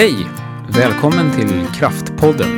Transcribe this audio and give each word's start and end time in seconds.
Hej! 0.00 0.26
Välkommen 0.68 1.36
till 1.36 1.78
Kraftpodden. 1.78 2.48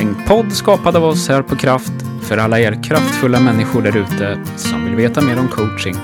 En 0.00 0.26
podd 0.28 0.52
skapad 0.52 0.96
av 0.96 1.04
oss 1.04 1.28
här 1.28 1.42
på 1.42 1.56
Kraft 1.56 1.92
för 2.22 2.38
alla 2.38 2.60
er 2.60 2.72
människor 3.40 3.82
der 3.82 3.96
ute 3.96 4.44
som 4.56 4.84
vill 4.84 4.94
veta 4.94 5.20
mer 5.20 5.38
om 5.38 5.48
coaching. 5.48 5.94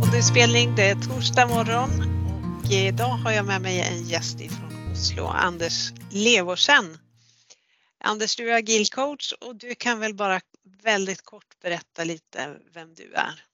Poddinspelning, 0.00 0.74
det 0.76 0.90
är 0.90 0.94
torsdag 0.94 1.46
morgon 1.46 1.90
och 2.64 2.70
idag 2.70 3.16
har 3.24 3.32
jag 3.32 3.46
med 3.46 3.62
mig 3.62 3.80
en 3.80 4.02
gäst 4.02 4.38
fra 4.38 4.92
Oslo, 4.92 5.26
Anders 5.26 5.92
Levorsen. 6.10 6.98
Anders, 8.04 8.36
du 8.36 8.50
är 8.50 8.56
agilcoach 8.56 9.32
och 9.32 9.56
du 9.56 9.74
kan 9.74 10.00
väl 10.00 10.14
bara 10.14 10.40
väldigt 10.82 11.22
kort 11.22 11.58
berätta 11.60 12.04
lite 12.04 12.58
vem 12.72 12.94
du 12.94 13.12
är? 13.14 13.44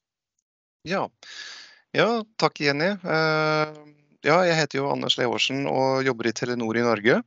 Ja, 0.83 1.11
ja 1.93 2.25
takk 2.37 2.61
Jenny. 2.61 2.93
Eh, 3.03 3.69
ja, 4.27 4.37
jeg 4.47 4.57
heter 4.57 4.79
jo 4.79 4.91
Anders 4.91 5.19
Levorsen 5.19 5.67
og 5.71 6.05
jobber 6.07 6.29
i 6.31 6.35
Telenor 6.37 6.79
i 6.79 6.85
Norge. 6.87 7.23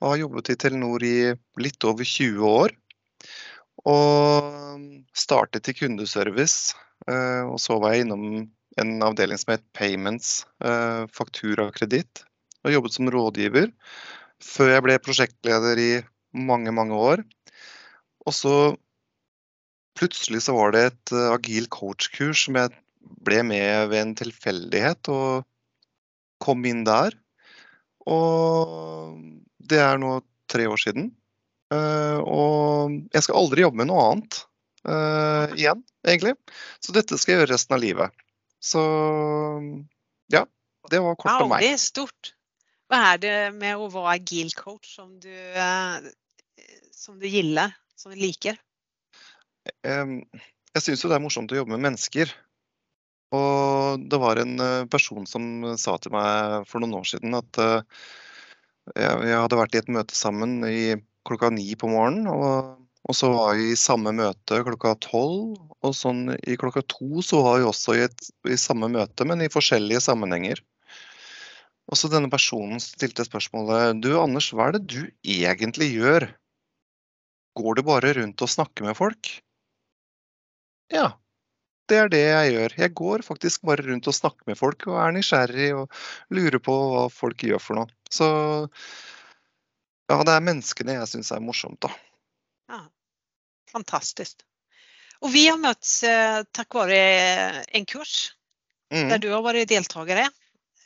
Og 0.00 0.12
har 0.12 0.20
jobbet 0.22 0.50
i 0.50 0.56
Telenor 0.56 1.04
i 1.04 1.34
litt 1.60 1.84
over 1.84 2.04
20 2.04 2.48
år. 2.48 2.76
Og 3.84 4.86
startet 5.16 5.68
i 5.68 5.74
kundeservice. 5.74 6.74
eh, 7.08 7.42
Og 7.44 7.58
så 7.60 7.78
var 7.78 7.94
jeg 7.94 8.06
innom 8.06 8.48
en 8.78 9.02
avdeling 9.02 9.38
som 9.38 9.56
het 9.56 9.64
Payments, 9.74 10.46
faktur 11.10 11.58
og 11.64 11.74
kredit, 11.74 12.22
Og 12.64 12.72
jobbet 12.72 12.92
som 12.94 13.10
rådgiver 13.10 13.72
før 14.42 14.72
jeg 14.72 14.84
ble 14.86 14.98
prosjektleder 15.02 15.80
i 15.82 15.92
mange, 16.36 16.72
mange 16.74 16.94
år. 16.94 17.24
Og 18.26 18.34
så 18.34 18.54
plutselig 19.98 20.44
så 20.46 20.54
var 20.56 20.74
det 20.74 20.84
et 20.88 21.14
uh, 21.14 21.34
agil 21.34 21.68
coach-kurs 21.72 22.46
som 22.46 22.58
jeg 22.58 22.72
ble 23.26 23.42
med 23.46 23.90
ved 23.92 24.00
en 24.02 24.16
tilfeldighet 24.18 25.10
og 25.12 25.46
kom 26.42 26.64
inn 26.68 26.84
der. 26.86 27.16
Og 28.08 29.18
det 29.58 29.80
er 29.82 29.98
nå 30.00 30.20
tre 30.48 30.68
år 30.70 30.80
siden. 30.80 31.10
Uh, 31.68 32.20
og 32.24 32.94
jeg 33.12 33.26
skal 33.26 33.42
aldri 33.42 33.66
jobbe 33.66 33.82
med 33.82 33.90
noe 33.90 34.06
annet 34.12 34.40
uh, 34.88 35.52
igjen, 35.58 35.82
egentlig. 36.06 36.34
Så 36.80 36.94
dette 36.96 37.18
skal 37.20 37.34
jeg 37.34 37.42
gjøre 37.42 37.52
resten 37.52 37.76
av 37.76 37.82
livet. 37.84 38.24
Så 38.58 38.82
ja, 40.32 40.46
det 40.90 41.02
var 41.04 41.18
kort 41.20 41.44
om 41.44 41.52
meg. 41.52 41.62
Det 41.64 41.74
er 41.76 41.82
stort. 41.82 42.32
Hva 42.88 43.02
er 43.12 43.20
det 43.20 43.36
med 43.58 43.76
å 43.76 43.90
være 43.92 44.16
agil 44.16 44.54
coach 44.56 44.94
som 44.96 45.12
du, 45.20 45.28
eh, 45.28 46.08
som 46.94 47.18
du 47.20 47.26
gilder, 47.28 47.74
som 48.00 48.14
du 48.14 48.18
liker? 48.18 48.56
Jeg 49.84 50.84
syns 50.84 51.02
jo 51.02 51.10
det 51.10 51.16
er 51.18 51.24
morsomt 51.24 51.52
å 51.52 51.58
jobbe 51.58 51.74
med 51.74 51.84
mennesker. 51.86 52.32
Og 53.36 54.06
det 54.08 54.20
var 54.20 54.40
en 54.40 54.56
eh, 54.62 54.88
person 54.88 55.26
som 55.28 55.44
sa 55.76 55.98
til 56.00 56.14
meg 56.14 56.64
for 56.68 56.80
noen 56.80 56.96
år 57.00 57.08
siden 57.10 57.36
at 57.36 57.60
eh, 57.60 58.04
jeg 58.96 59.36
hadde 59.36 59.58
vært 59.58 59.76
i 59.76 59.80
et 59.82 59.90
møte 59.92 60.16
sammen 60.16 60.62
i 60.64 60.96
klokka 61.28 61.50
ni 61.52 61.74
på 61.76 61.90
morgenen. 61.92 62.30
Og, 62.32 62.78
og 63.04 63.16
så 63.16 63.28
var 63.34 63.58
vi 63.58 63.72
i 63.72 63.78
samme 63.78 64.14
møte 64.16 64.62
klokka 64.64 64.94
tolv. 65.04 65.58
Og 65.84 65.94
sånn 65.94 66.32
i 66.40 66.56
klokka 66.58 66.82
to 66.88 67.22
så 67.24 67.42
var 67.44 67.60
vi 67.60 67.68
også 67.68 67.98
i, 67.98 68.06
et, 68.08 68.30
i 68.48 68.56
samme 68.58 68.88
møte, 68.92 69.28
men 69.28 69.44
i 69.44 69.52
forskjellige 69.52 70.02
sammenhenger. 70.08 70.64
Og 71.88 71.96
så 71.96 72.10
denne 72.12 72.28
personen 72.32 72.80
stilte 72.84 73.24
spørsmålet 73.24 74.00
Du 74.04 74.10
Anders, 74.20 74.50
hva 74.52 74.68
er 74.68 74.76
det 74.76 74.88
du 74.92 75.00
egentlig 75.24 75.92
gjør? 75.94 76.28
Går 77.58 77.78
du 77.78 77.84
bare 77.86 78.16
rundt 78.18 78.44
og 78.44 78.52
snakker 78.52 78.88
med 78.88 78.96
folk? 78.98 79.30
Ja, 80.94 81.08
det 81.88 81.98
er 81.98 82.10
det 82.12 82.22
jeg 82.22 82.52
gjør. 82.54 82.74
Jeg 82.84 82.94
går 83.00 83.24
faktisk 83.26 83.64
bare 83.68 83.84
rundt 83.86 84.08
og 84.10 84.16
snakker 84.16 84.48
med 84.50 84.58
folk 84.60 84.86
og 84.90 84.98
er 85.02 85.14
nysgjerrig 85.16 85.68
og 85.76 86.00
lurer 86.34 86.60
på 86.64 86.74
hva 86.92 87.06
folk 87.12 87.44
gjør 87.44 87.62
for 87.62 87.80
noe. 87.80 87.92
Så 88.12 88.28
ja, 90.08 90.18
det 90.24 90.34
er 90.34 90.44
menneskene 90.44 90.96
jeg 90.98 91.10
syns 91.10 91.32
er 91.36 91.44
morsomt, 91.44 91.80
da. 91.84 91.92
Ja, 92.72 92.82
fantastisk. 93.72 94.44
Og 95.24 95.32
vi 95.34 95.48
har 95.48 95.58
møtt, 95.60 95.86
eh, 96.06 96.40
takk 96.54 96.76
vare 96.78 96.98
en 97.74 97.86
kurs 97.88 98.32
mm. 98.92 99.08
der 99.10 99.22
du 99.22 99.30
har 99.32 99.44
vært 99.46 99.68
deltaker. 99.70 100.24
Eh, 100.26 100.34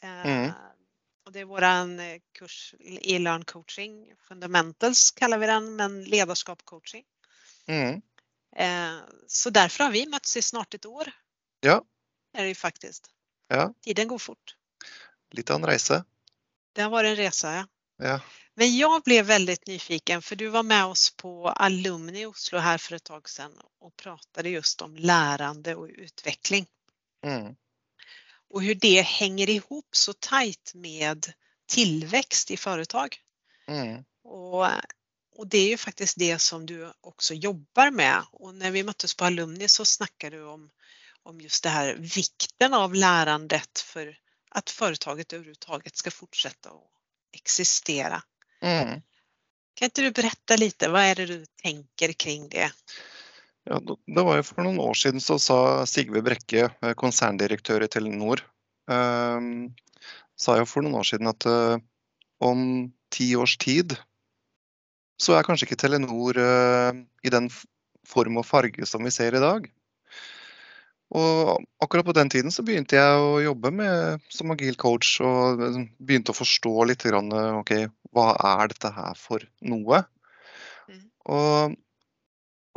Mm. 0.03 0.51
Og 1.23 1.31
det 1.31 1.45
er 1.45 1.47
vår 1.47 1.65
eh, 2.03 2.19
kurs 2.35 2.75
i 2.83 3.19
Learn 3.23 3.45
coaching, 3.47 3.93
Fundamentals 4.27 5.13
kaller 5.15 5.39
vi 5.39 5.47
den, 5.47 5.69
men 5.79 6.01
lederskap 6.11 6.65
coaching. 6.67 7.05
mm, 7.69 7.75
Eh, 7.75 8.01
så 9.27 9.51
därför 9.51 9.85
har 9.85 9.91
vi 9.91 10.07
møttes 10.07 10.37
i 10.37 10.43
snart 10.43 10.75
ett 10.75 10.87
år. 10.87 11.13
Ja. 11.61 11.85
Är 12.35 12.43
det 12.43 12.49
ju 12.49 12.55
faktiskt. 12.55 13.11
ja. 13.49 13.75
Tiden 13.85 14.09
går 14.09 14.19
fort. 14.19 14.57
Litt 15.31 15.51
av 15.51 15.57
en 15.57 15.67
reise. 15.67 16.05
Det 16.73 16.83
har 16.83 16.91
vært 16.91 17.07
en 17.07 17.17
resa. 17.17 17.53
Ja. 17.55 17.67
Ja. 17.99 18.21
Men 18.55 18.69
jeg 18.77 19.03
ble 19.05 19.23
veldig 19.23 19.57
nyfiken 19.69 20.23
for 20.23 20.37
du 20.37 20.49
var 20.53 20.63
med 20.63 20.85
oss 20.85 21.11
på 21.17 21.49
Alumni 21.49 22.21
i 22.21 22.27
Oslo 22.27 22.59
her 22.61 22.79
for 22.79 22.97
et 22.97 23.05
tag 23.05 23.29
siden 23.29 23.55
og 23.81 23.93
pratet 23.97 24.49
just 24.53 24.83
om 24.83 24.97
lærende 24.97 25.77
og 25.77 25.89
utvikling. 25.89 26.67
Mm, 27.25 27.55
Og 28.53 28.61
hvordan 28.61 28.79
det 28.83 29.05
henger 29.09 29.51
ihop 29.51 29.97
så 29.97 30.13
tajt 30.13 30.75
med 30.75 31.33
tilvekst 31.69 32.51
i 32.51 32.57
foretak. 32.57 33.21
mm, 33.69 34.05
Och, 34.25 34.67
och 35.35 35.47
det 35.47 35.59
är 35.59 35.69
ju 35.69 35.77
faktiskt 35.77 36.19
det 36.19 36.39
som 36.39 36.67
du 36.67 36.93
också 37.01 37.35
jobbar 37.35 37.91
med. 37.91 38.23
Och 38.33 38.55
när 38.55 38.71
vi 38.71 38.83
möttes 38.83 39.15
på 39.15 39.25
Alumni 39.25 39.69
så 39.69 39.85
snackade 39.85 40.37
du 40.37 40.45
om, 40.45 40.71
om 41.23 41.41
just 41.41 41.63
det 41.63 41.69
här 41.69 41.95
vikten 41.95 42.75
av 42.75 42.95
lärandet 42.95 43.79
för 43.79 44.17
att 44.51 44.71
företaget 44.71 45.33
överhuvudtaget 45.33 45.97
ska 45.97 46.11
fortsätta 46.11 46.69
att 46.69 46.91
existera. 47.33 48.23
mm. 48.63 49.03
Kan 49.75 49.87
inte 49.87 50.03
du 50.03 50.11
berätta 50.11 50.57
lite, 50.57 50.89
vad 50.89 51.03
är 51.03 51.15
det 51.15 51.27
du 51.27 51.47
tänker 51.63 52.13
kring 52.13 52.49
det? 52.49 52.73
Ja, 53.65 53.81
det 54.07 54.23
var 54.23 54.37
jo 54.37 54.43
For 54.43 54.63
noen 54.63 54.81
år 54.81 54.95
siden 54.95 55.21
så 55.21 55.39
sa 55.39 55.87
Sigve 55.87 56.23
Brekke, 56.23 56.71
eh, 56.83 56.93
konserndirektør 56.93 57.83
i 57.83 57.89
Telenor, 57.89 58.43
eh, 58.91 59.41
sa 60.37 60.59
jo 60.59 60.67
for 60.67 60.83
noen 60.83 60.99
år 61.01 61.09
siden 61.09 61.31
at 61.31 61.47
eh, 61.47 61.79
om 62.43 62.93
ti 63.09 63.37
års 63.37 63.57
tid 63.57 63.97
så 65.23 65.37
er 65.37 65.47
kanskje 65.47 65.69
ikke 65.69 65.79
Telenor 65.85 66.39
eh, 66.41 66.99
i 67.23 67.33
den 67.33 67.49
form 68.09 68.41
og 68.41 68.49
farge 68.49 68.87
som 68.89 69.05
vi 69.07 69.15
ser 69.15 69.37
i 69.37 69.43
dag. 69.43 69.69
Og 71.13 71.61
akkurat 71.85 72.07
på 72.09 72.15
den 72.17 72.31
tiden 72.33 72.55
så 72.55 72.65
begynte 72.65 72.97
jeg 72.97 73.21
å 73.21 73.41
jobbe 73.45 73.73
med, 73.77 74.23
som 74.33 74.53
agil 74.55 74.79
coach 74.81 75.19
og 75.21 75.61
liksom 75.61 75.85
begynte 76.01 76.33
å 76.33 76.39
forstå 76.39 76.73
litt 76.89 77.05
grann, 77.05 77.29
eh, 77.37 77.59
ok, 77.61 77.75
hva 78.17 78.31
er 78.55 78.73
dette 78.73 78.93
her 78.97 79.19
for 79.21 79.45
noe. 79.69 80.03
Mm. 80.89 81.05
Og, 81.37 81.77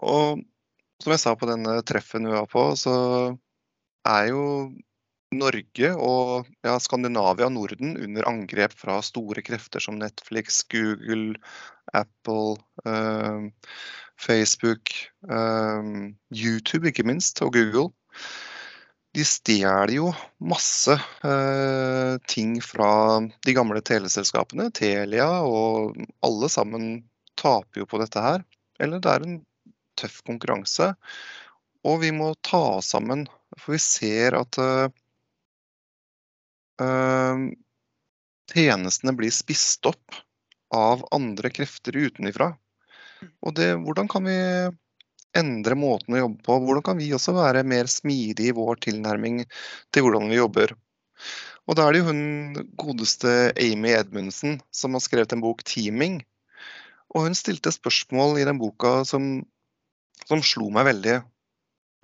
og 0.04 0.44
som 1.04 1.16
jeg 1.16 1.24
sa 1.24 1.36
på 1.40 1.50
denne 1.50 1.80
treffen 1.88 2.28
vi 2.28 2.36
var 2.36 2.50
på, 2.52 2.68
så 2.80 2.96
er 4.06 4.30
jo 4.30 4.44
Norge 5.38 5.92
og 5.96 6.48
ja, 6.66 6.76
Skandinavia 6.82 7.50
og 7.50 7.56
Norden 7.56 7.96
under 8.02 8.28
angrep 8.30 8.76
fra 8.80 8.98
store 9.06 9.44
krefter 9.46 9.84
som 9.84 10.00
Netflix, 10.02 10.64
Google, 10.72 11.36
Apple, 11.94 12.58
eh, 12.88 13.48
Facebook, 14.20 14.92
eh, 15.30 15.94
YouTube 16.34 16.90
ikke 16.90 17.08
minst, 17.08 17.42
og 17.46 17.54
Google. 17.56 17.90
De 19.16 19.24
stjeler 19.24 19.94
jo 19.96 20.10
masse 20.44 20.92
eh, 21.24 22.16
ting 22.28 22.58
fra 22.64 23.22
de 23.48 23.54
gamle 23.56 23.80
teleselskapene, 23.86 24.68
Telia, 24.76 25.30
og 25.48 25.96
alle 26.26 26.50
sammen 26.52 26.90
taper 27.40 27.84
jo 27.84 27.88
på 27.88 28.02
dette 28.02 28.24
her. 28.24 28.44
Eller 28.84 29.00
det 29.00 29.14
er 29.14 29.24
en 29.24 29.38
tøff 29.96 30.20
konkurranse. 30.28 30.92
Og 31.88 32.02
vi 32.04 32.12
må 32.16 32.34
ta 32.44 32.60
oss 32.82 32.92
sammen, 32.92 33.24
for 33.56 33.78
vi 33.78 33.82
ser 33.86 34.36
at 34.42 34.60
eh, 34.60 34.92
tjenestene 38.52 39.14
blir 39.16 39.32
spist 39.32 39.86
opp 39.88 40.18
av 40.76 41.06
andre 41.16 41.50
krefter 41.54 41.96
utenifra. 41.96 42.52
Og 43.46 43.56
det, 43.58 43.72
hvordan 43.82 44.10
kan 44.12 44.26
vi 44.28 44.38
endre 45.36 45.78
måten 45.80 46.16
å 46.16 46.24
jobbe 46.24 46.44
på? 46.46 46.58
Hvordan 46.64 46.86
kan 46.86 47.00
vi 47.00 47.12
også 47.16 47.36
være 47.36 47.66
mer 47.68 47.90
smidige 47.92 48.52
i 48.52 48.56
vår 48.56 48.82
tilnærming 48.88 49.44
til 49.94 50.06
hvordan 50.06 50.32
vi 50.32 50.40
jobber? 50.40 50.76
Og 51.66 51.78
da 51.78 51.88
er 51.88 51.96
det 51.96 52.04
jo 52.04 52.10
hun 52.12 52.24
godeste 52.78 53.32
Amy 53.58 53.96
Edmundsen 53.96 54.60
som 54.76 54.96
har 54.96 55.04
skrevet 55.04 55.34
en 55.34 55.44
bok 55.44 55.64
'Teaming'. 55.66 56.22
Og 57.16 57.26
hun 57.26 57.38
stilte 57.38 57.74
spørsmål 57.74 58.40
i 58.42 58.46
den 58.46 58.60
boka 58.60 59.06
som, 59.08 59.46
som 60.28 60.44
slo 60.44 60.70
meg 60.74 60.90
veldig. 60.92 61.22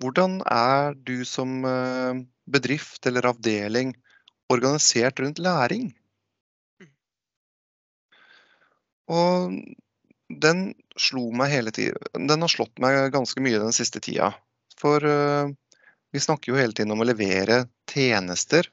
Hvordan 0.02 0.40
er 0.50 0.96
du 0.96 1.22
som 1.28 1.62
eh, 1.68 2.22
bedrift 2.50 3.06
eller 3.06 3.28
avdeling 3.30 3.92
organisert 4.50 5.20
rundt 5.20 5.40
læring? 5.42 5.90
Og 9.12 9.54
den 10.42 10.60
slo 11.00 11.26
meg 11.36 11.50
hele 11.52 11.72
tiden 11.74 12.28
Den 12.28 12.44
har 12.44 12.50
slått 12.52 12.78
meg 12.80 13.10
ganske 13.12 13.42
mye 13.44 13.60
den 13.60 13.74
siste 13.76 14.00
tida. 14.00 14.30
For 14.78 15.04
uh, 15.04 15.50
vi 16.12 16.20
snakker 16.20 16.52
jo 16.52 16.60
hele 16.60 16.76
tiden 16.76 16.94
om 16.94 17.02
å 17.02 17.08
levere 17.08 17.64
tjenester, 17.90 18.68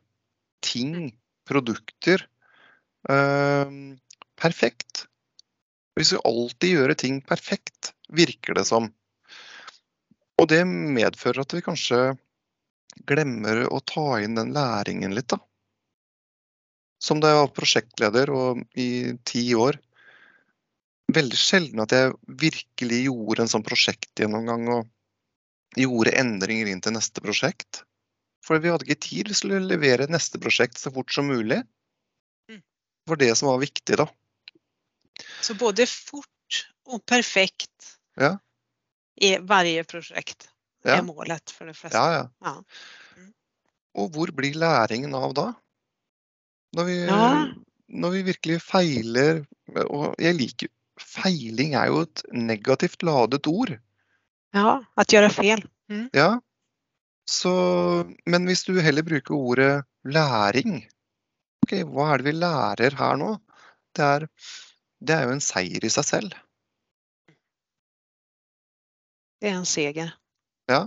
ting, 0.64 1.12
produkter. 1.48 2.26
Uh, 3.10 3.96
perfekt. 4.40 5.06
Hvis 6.00 6.14
vi 6.16 6.24
alltid 6.24 6.76
gjør 6.76 6.96
ting 7.00 7.20
perfekt, 7.26 7.94
virker 8.08 8.56
det 8.56 8.66
som. 8.70 8.90
Og 10.40 10.48
det 10.48 10.64
medfører 10.68 11.44
at 11.44 11.56
vi 11.56 11.64
kanskje 11.66 12.00
glemmer 13.08 13.66
å 13.68 13.82
ta 13.84 14.20
inn 14.24 14.38
den 14.40 14.54
læringen 14.56 15.16
litt, 15.16 15.32
da. 15.32 15.40
Som 17.00 17.22
da 17.24 17.32
jeg 17.32 17.40
var 17.40 17.54
prosjektleder 17.56 18.32
og 18.36 18.64
i 18.76 19.16
ti 19.28 19.46
år 19.56 19.80
veldig 21.14 21.40
sjelden 21.40 21.82
at 21.84 21.94
jeg 21.96 22.14
virkelig 22.42 23.04
gjorde 23.08 23.46
en 23.46 23.52
sånn 23.52 23.66
prosjektgjennomgang 23.66 24.68
og 24.74 25.80
gjorde 25.80 26.16
endringer 26.18 26.70
inn 26.70 26.82
til 26.84 26.96
neste 26.96 27.24
prosjekt. 27.24 27.84
For 28.46 28.62
vi 28.62 28.72
hadde 28.72 28.88
ikke 28.88 29.04
tid, 29.06 29.30
vi 29.30 29.38
skulle 29.38 29.62
levere 29.64 30.10
neste 30.10 30.42
prosjekt 30.42 30.80
så 30.82 30.92
fort 30.94 31.12
som 31.14 31.30
mulig. 31.30 31.60
Mm. 32.50 32.62
Det 32.62 33.14
var 33.14 33.22
det 33.22 33.32
som 33.38 33.52
var 33.52 33.62
viktig, 33.62 34.00
da. 34.00 34.08
Så 35.44 35.56
både 35.60 35.88
fort 35.90 36.64
og 36.90 37.04
perfekt 37.06 37.96
Ja. 38.18 38.38
i 39.20 39.36
prosjekt 39.84 40.50
er 40.86 40.96
Ja. 40.98 41.02
målet 41.02 41.52
for 41.52 41.66
de 41.66 41.74
fleste. 41.74 41.98
Ja, 41.98 42.12
ja. 42.12 42.30
Ja. 42.42 43.26
Og 43.96 44.12
hvor 44.12 44.32
blir 44.32 44.54
læringen 44.54 45.14
av 45.14 45.34
da? 45.34 45.54
Når 46.78 46.86
vi, 46.86 46.96
Ja. 47.06 47.54
når 47.90 48.12
vi 48.14 48.22
virkelig 48.28 48.60
feiler 48.62 49.40
Og 49.90 50.16
jeg 50.22 50.36
liker 50.38 50.70
Feiling 51.00 51.74
er 51.80 51.88
jo 51.88 52.02
et 52.04 52.22
negativt 52.36 53.04
ladet 53.08 53.48
ord. 53.48 53.72
ja, 54.54 54.80
at 54.98 55.08
gjøre 55.08 55.30
fel. 55.32 55.62
Mm. 55.90 56.10
Ja. 56.14 56.40
Så, 57.30 57.54
men 58.28 58.46
hvis 58.50 58.64
du 58.68 58.74
heller 58.82 59.02
bruker 59.06 59.34
ordet 59.38 59.86
læring 60.04 60.82
Ok, 61.64 61.72
hva 61.88 62.14
er 62.14 62.18
det 62.18 62.26
vi 62.26 62.32
lærer 62.40 62.96
her 63.00 63.16
nå? 63.22 63.32
Det 63.96 64.04
er, 64.06 64.28
det 65.02 65.16
er 65.16 65.24
jo 65.28 65.34
en 65.38 65.42
seier 65.44 65.86
i 65.86 65.90
seg 65.94 66.06
selv. 66.06 66.34
Det 69.40 69.50
er 69.50 69.58
en 69.60 69.66
seger. 69.70 70.12
Det 70.68 70.80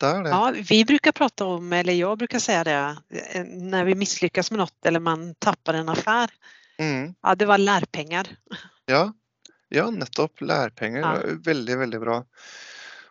det. 0.00 0.28
Ja, 0.28 0.54
vi 0.68 0.84
brukar 0.84 1.12
prata 1.12 1.44
om, 1.44 1.72
eller 1.72 1.92
jag 1.92 2.18
brukar 2.18 2.38
säga 2.38 2.64
det, 2.64 2.96
når 3.44 3.70
när 3.70 3.84
vi 3.84 3.94
misslyckas 3.94 4.50
med 4.50 4.58
något 4.58 4.86
eller 4.86 5.00
man 5.00 5.34
tappar 5.34 5.74
en 5.74 5.88
affär. 5.88 6.30
Mm. 6.78 7.14
Ja, 7.22 7.34
det 7.34 7.46
var 7.46 7.58
lärpengar. 7.58 8.36
Ja. 8.86 9.12
ja, 9.68 9.90
nettopp. 9.90 10.40
Lærpenger. 10.40 11.00
Ja. 11.00 11.18
Veldig, 11.44 11.78
veldig 11.78 12.00
bra. 12.00 12.24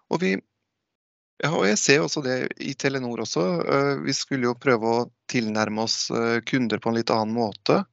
Og 0.10 0.22
vi 0.22 0.40
ja, 1.40 1.54
og 1.56 1.64
jeg 1.70 1.78
ser 1.80 2.02
også 2.04 2.22
det 2.26 2.36
i 2.60 2.74
Telenor 2.76 3.22
også. 3.24 3.44
Eh, 3.64 3.94
Vi 4.04 4.14
skulle 4.16 4.50
jo 4.50 4.58
prøve 4.60 4.90
å 4.92 5.06
tilnærme 5.32 5.86
oss 5.86 6.10
eh, 6.12 6.42
kunder 6.44 6.82
på 6.84 6.92
en 6.92 6.98
litt 7.00 7.14
annen 7.16 7.32
måte. 7.38 7.84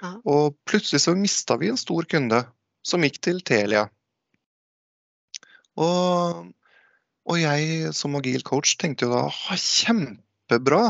Ja. 0.00 0.14
Og 0.24 0.56
plutselig 0.68 1.02
så 1.04 1.12
mista 1.18 1.58
vi 1.60 1.68
en 1.68 1.80
stor 1.80 2.08
kunde 2.08 2.40
som 2.86 3.04
gikk 3.04 3.20
til 3.26 3.42
Telia. 3.44 3.88
Og, 5.78 6.48
og 7.28 7.40
jeg 7.40 7.92
som 7.96 8.16
agil 8.18 8.44
coach 8.46 8.76
tenkte 8.80 9.06
jo 9.06 9.12
da 9.12 9.26
«Å, 9.28 9.58
kjempebra 9.60 10.82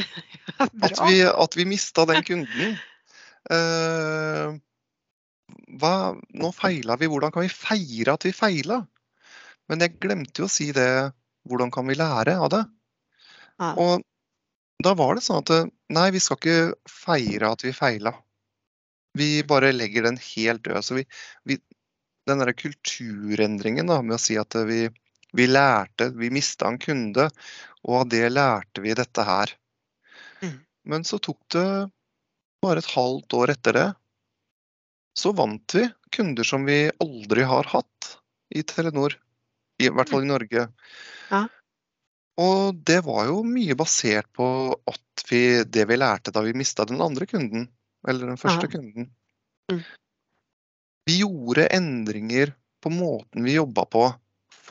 at 0.86 1.02
vi, 1.06 1.20
at 1.28 1.56
vi 1.58 1.68
mista 1.68 2.06
den 2.08 2.24
kunden. 2.26 2.76
Uh, 3.50 4.56
hva, 5.80 5.94
nå 6.36 6.50
feila 6.56 6.96
vi, 7.00 7.08
hvordan 7.10 7.32
kan 7.34 7.46
vi 7.46 7.52
feire 7.52 8.16
at 8.16 8.26
vi 8.26 8.34
feila? 8.34 8.82
Men 9.70 9.84
jeg 9.84 9.98
glemte 10.02 10.42
jo 10.42 10.48
å 10.48 10.52
si 10.52 10.70
det, 10.74 10.90
hvordan 11.48 11.70
kan 11.74 11.86
vi 11.88 11.98
lære 11.98 12.36
av 12.42 12.50
det? 12.52 12.64
Ja. 13.60 13.74
Og 13.78 14.02
da 14.82 14.94
var 14.96 15.16
det 15.16 15.24
sånn 15.24 15.44
at 15.44 15.70
nei, 15.92 16.08
vi 16.14 16.22
skal 16.22 16.40
ikke 16.40 16.90
feire 16.90 17.52
at 17.54 17.64
vi 17.66 17.74
feila. 17.76 18.14
Vi 19.18 19.42
bare 19.46 19.74
legger 19.74 20.06
den 20.06 20.18
helt 20.22 20.64
død. 20.64 20.80
Så 20.86 20.96
vi, 20.96 21.04
vi, 21.46 21.58
den 22.28 22.40
derre 22.42 22.56
kulturendringen 22.56 23.90
da, 23.90 24.00
med 24.02 24.16
å 24.16 24.22
si 24.22 24.38
at 24.40 24.56
vi, 24.68 24.86
vi 25.36 25.46
lærte, 25.46 26.10
vi 26.16 26.30
mista 26.34 26.68
en 26.68 26.78
kunde, 26.82 27.28
og 27.86 28.02
av 28.02 28.10
det 28.12 28.26
lærte 28.32 28.82
vi 28.84 28.94
dette 28.98 29.24
her. 29.26 29.54
Mm. 30.42 30.58
Men 30.90 31.06
så 31.06 31.20
tok 31.22 31.40
det 31.54 31.66
bare 32.60 32.82
et 32.82 32.92
halvt 32.94 33.36
år 33.38 33.54
etter 33.54 33.78
det, 33.78 33.88
så 35.16 35.32
vant 35.36 35.74
vi 35.74 35.86
kunder 36.14 36.46
som 36.46 36.64
vi 36.66 36.82
aldri 37.02 37.44
har 37.46 37.68
hatt 37.70 38.14
i 38.54 38.62
Telenor. 38.66 39.16
I 39.80 39.88
hvert 39.88 40.10
fall 40.12 40.26
i 40.26 40.28
Norge. 40.28 40.66
Ja. 41.30 41.44
Og 42.40 42.76
det 42.86 42.98
var 43.06 43.30
jo 43.30 43.40
mye 43.46 43.76
basert 43.78 44.28
på 44.36 44.46
at 44.88 45.24
vi, 45.30 45.62
det 45.64 45.86
vi 45.88 45.96
lærte 45.96 46.32
da 46.34 46.42
vi 46.44 46.52
mista 46.56 46.84
den 46.88 47.00
andre 47.00 47.28
kunden. 47.28 47.68
Eller 48.08 48.28
den 48.28 48.40
første 48.40 48.68
Ja. 48.68 48.72
kunden. 48.76 49.10
Mm. 49.72 49.80
Vi 51.08 51.18
gjorde 51.20 51.68
endringer 51.72 52.54
på 52.80 52.92
måten 52.92 53.44
vi 53.44 53.56
jobba 53.56 53.84
på 53.84 54.04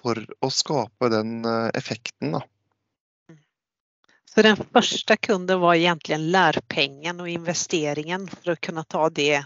for 0.01 0.19
å 0.41 0.49
skape 0.53 1.09
den 1.13 1.43
eh, 1.45 1.69
effekten, 1.77 2.33
da. 2.37 2.43
Så 4.29 4.43
den 4.45 4.59
første 4.59 5.17
kunden 5.17 5.59
var 5.59 5.73
egentlig 5.75 6.19
lærpengen 6.31 7.21
og 7.23 7.29
investeringen 7.31 8.27
for 8.29 8.53
å 8.53 8.59
kunne 8.61 8.85
ta 8.85 9.07
det 9.09 9.41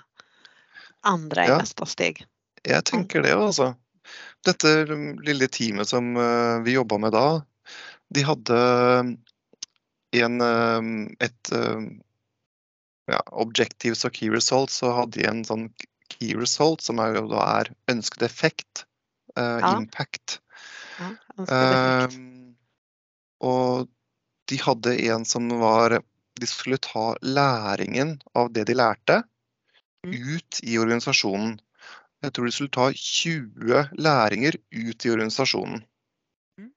andre 1.08 1.46
i 1.46 1.52
Ja. 1.54 1.58
neste 1.62 1.88
steg. 1.88 2.26
Jeg 2.64 2.84
tenker 2.88 3.24
det, 3.24 3.32
altså. 3.36 3.74
Dette 4.44 4.86
lille 5.24 5.48
teamet 5.48 5.88
som 5.88 6.18
eh, 6.20 6.60
vi 6.66 6.76
jobba 6.76 7.00
med 7.00 7.16
da, 7.16 7.42
de 8.14 8.24
hadde 8.28 8.60
en, 10.14 10.42
eh, 10.42 10.82
et 11.24 11.52
eh, 11.56 11.88
ja, 13.12 13.20
Objectives 13.32 14.04
og 14.06 14.14
key 14.20 14.30
results, 14.32 14.82
så 14.84 14.92
hadde 15.00 15.20
de 15.20 15.28
en 15.32 15.44
sånn 15.48 15.70
key 16.12 16.36
result, 16.38 16.84
som 16.84 17.00
er 17.00 17.18
er 17.18 17.72
ønsket 17.90 18.22
effekt. 18.28 18.86
uh, 19.36 19.60
Ja. 19.64 19.78
Impact. 19.80 20.40
Ehm, 21.40 22.56
og 23.42 23.88
de 24.50 24.58
hadde 24.62 24.94
en 25.10 25.26
som 25.26 25.48
var 25.60 26.00
De 26.40 26.48
skulle 26.50 26.78
ta 26.82 27.14
læringen 27.22 28.16
av 28.36 28.52
det 28.54 28.66
de 28.68 28.74
lærte, 28.74 29.24
Mm. 30.04 30.14
ut 30.36 30.60
i 30.64 30.78
organisasjonen. 30.82 31.60
Jeg 32.24 32.34
tror 32.34 32.46
de 32.46 32.52
skulle 32.52 32.74
ta 32.74 32.88
20 32.92 33.84
læringer 33.96 34.58
ut 34.74 35.06
i 35.06 35.10
organisasjonen. 35.14 35.84
Mm. 36.60 36.72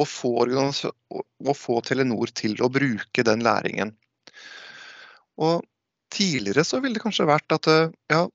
Og 0.00 0.06
få, 0.08 0.30
organisa- 0.46 0.92
og- 1.10 1.26
og 1.44 1.56
få 1.56 1.82
Telenor 1.82 2.32
til 2.32 2.54
å 2.62 2.70
bruke 2.72 3.22
den 3.24 3.40
læringen. 3.42 3.94
Og 5.36 5.64
tidligere 6.10 6.64
så 6.64 6.80
ville 6.80 6.94
det 6.94 7.02
kanskje 7.02 7.26
vært 7.26 7.52
at 7.52 7.66
eh, 7.66 7.90
ja, 8.08 8.28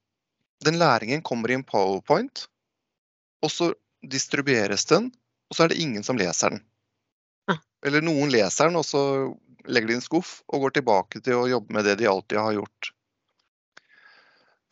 den 0.63 0.77
læringen 0.77 1.23
kommer 1.23 1.49
i 1.49 1.53
en 1.53 1.63
powerpoint, 1.63 2.47
og 3.41 3.49
så 3.49 3.73
distribueres 4.03 4.85
den, 4.85 5.11
og 5.47 5.55
så 5.57 5.63
er 5.65 5.71
det 5.71 5.79
ingen 5.81 6.03
som 6.03 6.19
leser 6.19 6.55
den. 6.55 6.63
Eller 7.85 8.01
noen 8.03 8.31
leser 8.33 8.67
den, 8.67 8.75
og 8.79 8.85
så 8.87 9.01
legger 9.69 9.91
de 9.91 9.93
i 9.93 9.99
en 9.99 10.03
skuff 10.03 10.41
og 10.47 10.65
går 10.65 10.77
tilbake 10.79 11.21
til 11.23 11.37
å 11.37 11.49
jobbe 11.49 11.75
med 11.75 11.85
det 11.85 11.97
de 11.99 12.07
alltid 12.09 12.39
har 12.41 12.55
gjort. 12.57 12.89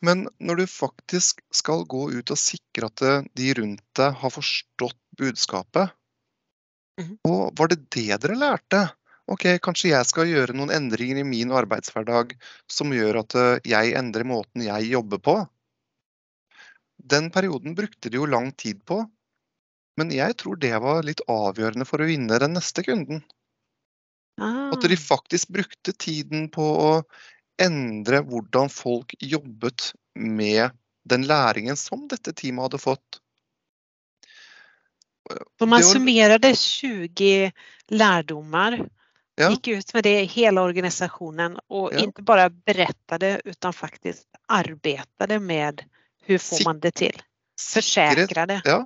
Men 0.04 0.26
når 0.38 0.60
du 0.60 0.66
faktisk 0.68 1.40
skal 1.54 1.86
gå 1.88 2.10
ut 2.12 2.32
og 2.34 2.40
sikre 2.40 2.90
at 2.90 3.02
eh, 3.06 3.22
de 3.38 3.52
rundt 3.56 3.84
deg 3.96 4.18
har 4.22 4.34
forstått 4.34 4.98
budskapet, 5.18 5.94
Mhm. 6.96 7.18
og 7.28 7.52
var 7.58 7.68
det 7.68 7.90
det 7.92 8.16
dere 8.22 8.36
lærte? 8.40 8.78
Ok, 9.28 9.42
kanskje 9.60 9.90
jeg 9.90 10.06
skal 10.08 10.30
gjøre 10.30 10.54
noen 10.56 10.70
endringer 10.72 11.18
i 11.20 11.26
min 11.28 11.50
arbeidshverdag 11.52 12.32
som 12.72 12.94
gjør 12.94 13.18
at 13.20 13.34
eh, 13.36 13.58
jeg 13.68 13.92
endrer 13.98 14.24
måten 14.24 14.62
jeg 14.64 14.88
jobber 14.94 15.20
på. 15.20 15.34
Den 16.96 17.28
perioden 17.30 17.74
brukte 17.76 18.08
de 18.08 18.16
jo 18.16 18.24
lang 18.24 18.48
tid 18.56 18.80
på, 18.88 19.02
men 19.96 20.10
jeg 20.12 20.36
tror 20.36 20.56
det 20.60 20.74
var 20.82 21.02
litt 21.06 21.22
avgjørende 21.30 21.86
for 21.88 22.02
å 22.02 22.08
vinne 22.08 22.38
den 22.42 22.56
neste 22.56 22.84
kunden. 22.86 23.22
Ah, 24.40 24.70
At 24.74 24.82
de 24.84 24.96
faktisk 25.00 25.48
brukte 25.56 25.94
tiden 25.96 26.50
på 26.52 26.62
å 26.62 26.90
endre 27.62 28.20
hvordan 28.26 28.68
folk 28.68 29.14
jobbet 29.24 29.94
med 30.14 30.70
den 31.08 31.24
læringen 31.24 31.76
som 31.80 32.04
dette 32.10 32.34
teamet 32.36 32.66
hadde 32.68 32.82
fått. 32.82 33.20
så 35.58 35.66
man 35.66 35.80
var- 35.82 35.92
summerade 35.94 36.52
20 36.54 37.52
lærdommer, 37.90 38.88
Ja. 39.36 39.50
gikk 39.50 39.78
ut 39.78 39.94
med 39.94 40.04
det 40.04 40.22
i 40.22 40.26
hele 40.26 40.60
organisasjonen 40.60 41.58
og 41.68 41.92
Ja. 41.92 41.98
ikke 42.06 42.22
bare 42.24 42.50
fortalte, 42.50 43.40
men 43.44 43.72
faktisk 43.72 44.24
arbeidet 44.48 45.42
med 45.42 45.84
hur 46.26 46.38
får 46.38 46.64
man 46.64 46.80
det 46.80 46.94
til. 46.94 47.12
Forsikret. 47.58 48.62
Ja, 48.64 48.84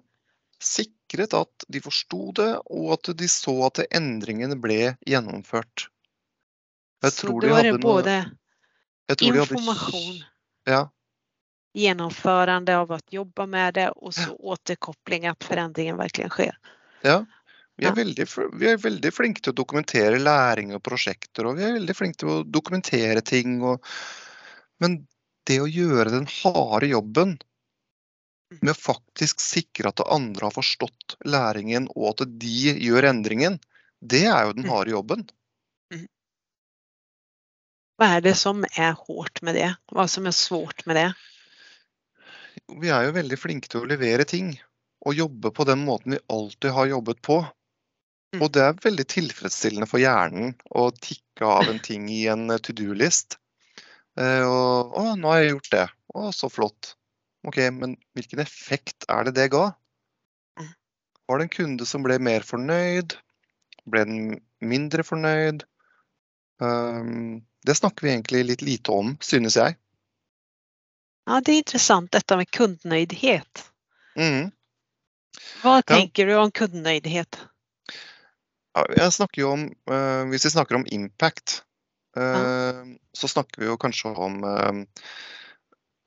sikret 0.60 0.94
at 1.18 1.64
de 1.68 1.80
forsto 1.82 2.32
det, 2.32 2.50
og 2.70 2.92
at 2.92 3.16
de 3.16 3.28
så 3.28 3.54
at 3.66 3.82
endringene 3.90 4.56
ble 4.60 4.96
gjennomført. 5.06 5.88
Jeg 7.02 7.12
Så 7.12 7.40
det 7.40 7.50
var 7.50 7.62
de 7.62 7.72
noe 7.72 7.80
både 7.80 8.14
jeg 9.08 9.16
tror 9.18 9.46
hadde- 9.46 10.24
Ja. 10.66 10.88
gjennomførende 11.74 12.68
av 12.70 12.90
å 12.90 13.00
jobbe 13.10 13.46
med 13.46 13.74
det 13.74 13.90
og 13.96 14.12
så 14.12 14.36
återkobling 14.38 15.26
at 15.26 15.42
forandringen 15.42 15.96
virkelig 15.96 16.30
skjer. 16.30 16.54
Ja. 17.02 17.24
Vi 17.76 17.86
er, 17.86 17.94
veldig, 17.94 18.26
vi 18.60 18.66
er 18.68 18.76
veldig 18.76 19.10
flinke 19.10 19.40
til 19.40 19.52
å 19.54 19.56
dokumentere 19.56 20.18
læring 20.20 20.74
og 20.74 20.82
prosjekter, 20.82 21.46
og 21.46 21.56
vi 21.56 21.64
er 21.64 21.78
veldig 21.78 21.96
flinke 21.96 22.18
til 22.18 22.28
å 22.28 22.44
dokumentere 22.44 23.22
ting. 23.24 23.62
Og, 23.62 23.82
men 24.80 25.06
det 25.46 25.60
å 25.60 25.70
gjøre 25.70 26.10
den 26.10 26.26
harde 26.26 26.90
jobben 26.90 27.38
med 28.59 28.73
å 28.75 28.78
faktisk 28.78 29.40
sikre 29.40 29.92
at 29.92 30.02
andre 30.11 30.49
har 30.49 30.54
forstått 30.57 31.16
læringen, 31.25 31.88
og 31.95 32.14
at 32.14 32.38
de 32.42 32.75
gjør 32.83 33.07
endringen, 33.12 33.61
det 34.02 34.25
er 34.26 34.47
jo 34.49 34.52
den 34.57 34.64
Mm. 34.64 34.71
harde 34.73 34.90
jobben. 34.90 35.28
Hva 38.00 38.16
er 38.16 38.23
det 38.25 38.37
som 38.40 38.64
er 38.64 38.95
hardt 38.97 39.42
med 39.45 39.54
det? 39.59 39.75
Hva 39.92 40.07
som 40.09 40.26
er 40.26 40.33
svårt 40.33 40.87
med 40.88 40.97
det? 40.97 41.09
Vi 42.80 42.88
er 42.88 43.04
jo 43.04 43.12
veldig 43.12 43.38
flinke 43.38 43.69
til 43.69 43.83
å 43.83 43.88
levere 43.90 44.25
ting 44.25 44.54
og 45.04 45.14
jobbe 45.19 45.52
på 45.52 45.66
den 45.69 45.85
måten 45.85 46.14
vi 46.16 46.23
alltid 46.33 46.73
har 46.73 46.87
jobbet 46.87 47.21
på. 47.23 47.42
Mm. 48.33 48.42
Og 48.42 48.52
det 48.54 48.62
er 48.62 48.80
veldig 48.85 49.07
tilfredsstillende 49.11 49.88
for 49.90 50.00
hjernen 50.00 50.54
å 50.71 50.88
tikke 50.97 51.45
av 51.45 51.69
en 51.69 51.80
ting 51.83 52.09
i 52.09 52.26
en 52.30 52.47
to 52.62 52.73
do-list. 52.73 53.37
Eh, 54.16 54.45
Og 54.49 54.95
'Å, 54.97 55.16
nå 55.19 55.28
har 55.28 55.42
jeg 55.42 55.52
gjort 55.52 55.71
det. 55.71 55.87
Å, 56.14 56.30
så 56.33 56.49
flott'. 56.49 56.95
Ok, 57.47 57.56
men 57.73 57.97
hvilken 58.16 58.42
effekt 58.42 59.06
er 59.09 59.25
det 59.28 59.35
det 59.38 59.50
ga? 59.54 59.70
Var 61.30 61.38
det 61.38 61.47
en 61.47 61.52
kunde 61.54 61.87
som 61.87 62.02
ble 62.02 62.18
mer 62.18 62.44
fornøyd? 62.44 63.14
Ble 63.90 64.02
den 64.09 64.25
mindre 64.61 65.04
fornøyd? 65.06 65.62
Um, 66.61 67.40
Det 67.64 67.76
snakker 67.76 68.06
vi 68.06 68.12
egentlig 68.14 68.40
litt 68.49 68.62
lite 68.64 68.92
om, 68.92 69.14
synes 69.20 69.56
jeg. 69.56 69.76
Ja, 71.28 71.40
det 71.44 71.52
er 71.52 71.61
interessant 71.61 72.11
dette 72.12 72.37
med 72.40 72.49
kundenøydhet. 72.56 73.64
Mm. 74.16 74.50
Hva 75.61 75.82
tenker 75.85 76.26
Ja. 76.26 76.35
du 76.35 76.40
om 76.40 76.50
kundenøydhet? 76.50 77.38
Ja, 78.75 78.85
jeg 78.97 79.12
snakker 79.12 79.42
jo 79.42 79.52
om, 79.52 79.66
uh, 79.90 80.25
Hvis 80.32 80.44
vi 80.49 80.50
snakker 80.50 80.80
om 80.80 80.87
impact, 80.90 81.62
eh, 82.16 82.85
så 83.14 83.28
snakker 83.28 83.61
vi 83.61 83.66
jo 83.66 83.76
kanskje 83.76 84.16
om 84.16 84.42
eh, 84.44 84.85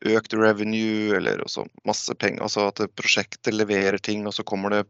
økt 0.04 0.36
revenue 0.36 1.16
eller 1.18 1.44
også 1.46 1.66
masse 1.88 2.14
penger. 2.20 2.44
Altså 2.46 2.68
at 2.72 2.82
prosjektet 2.98 3.56
leverer 3.56 4.02
ting, 4.04 4.26
og 4.28 4.36
så 4.36 4.46
kommer 4.48 4.74
det 4.74 4.84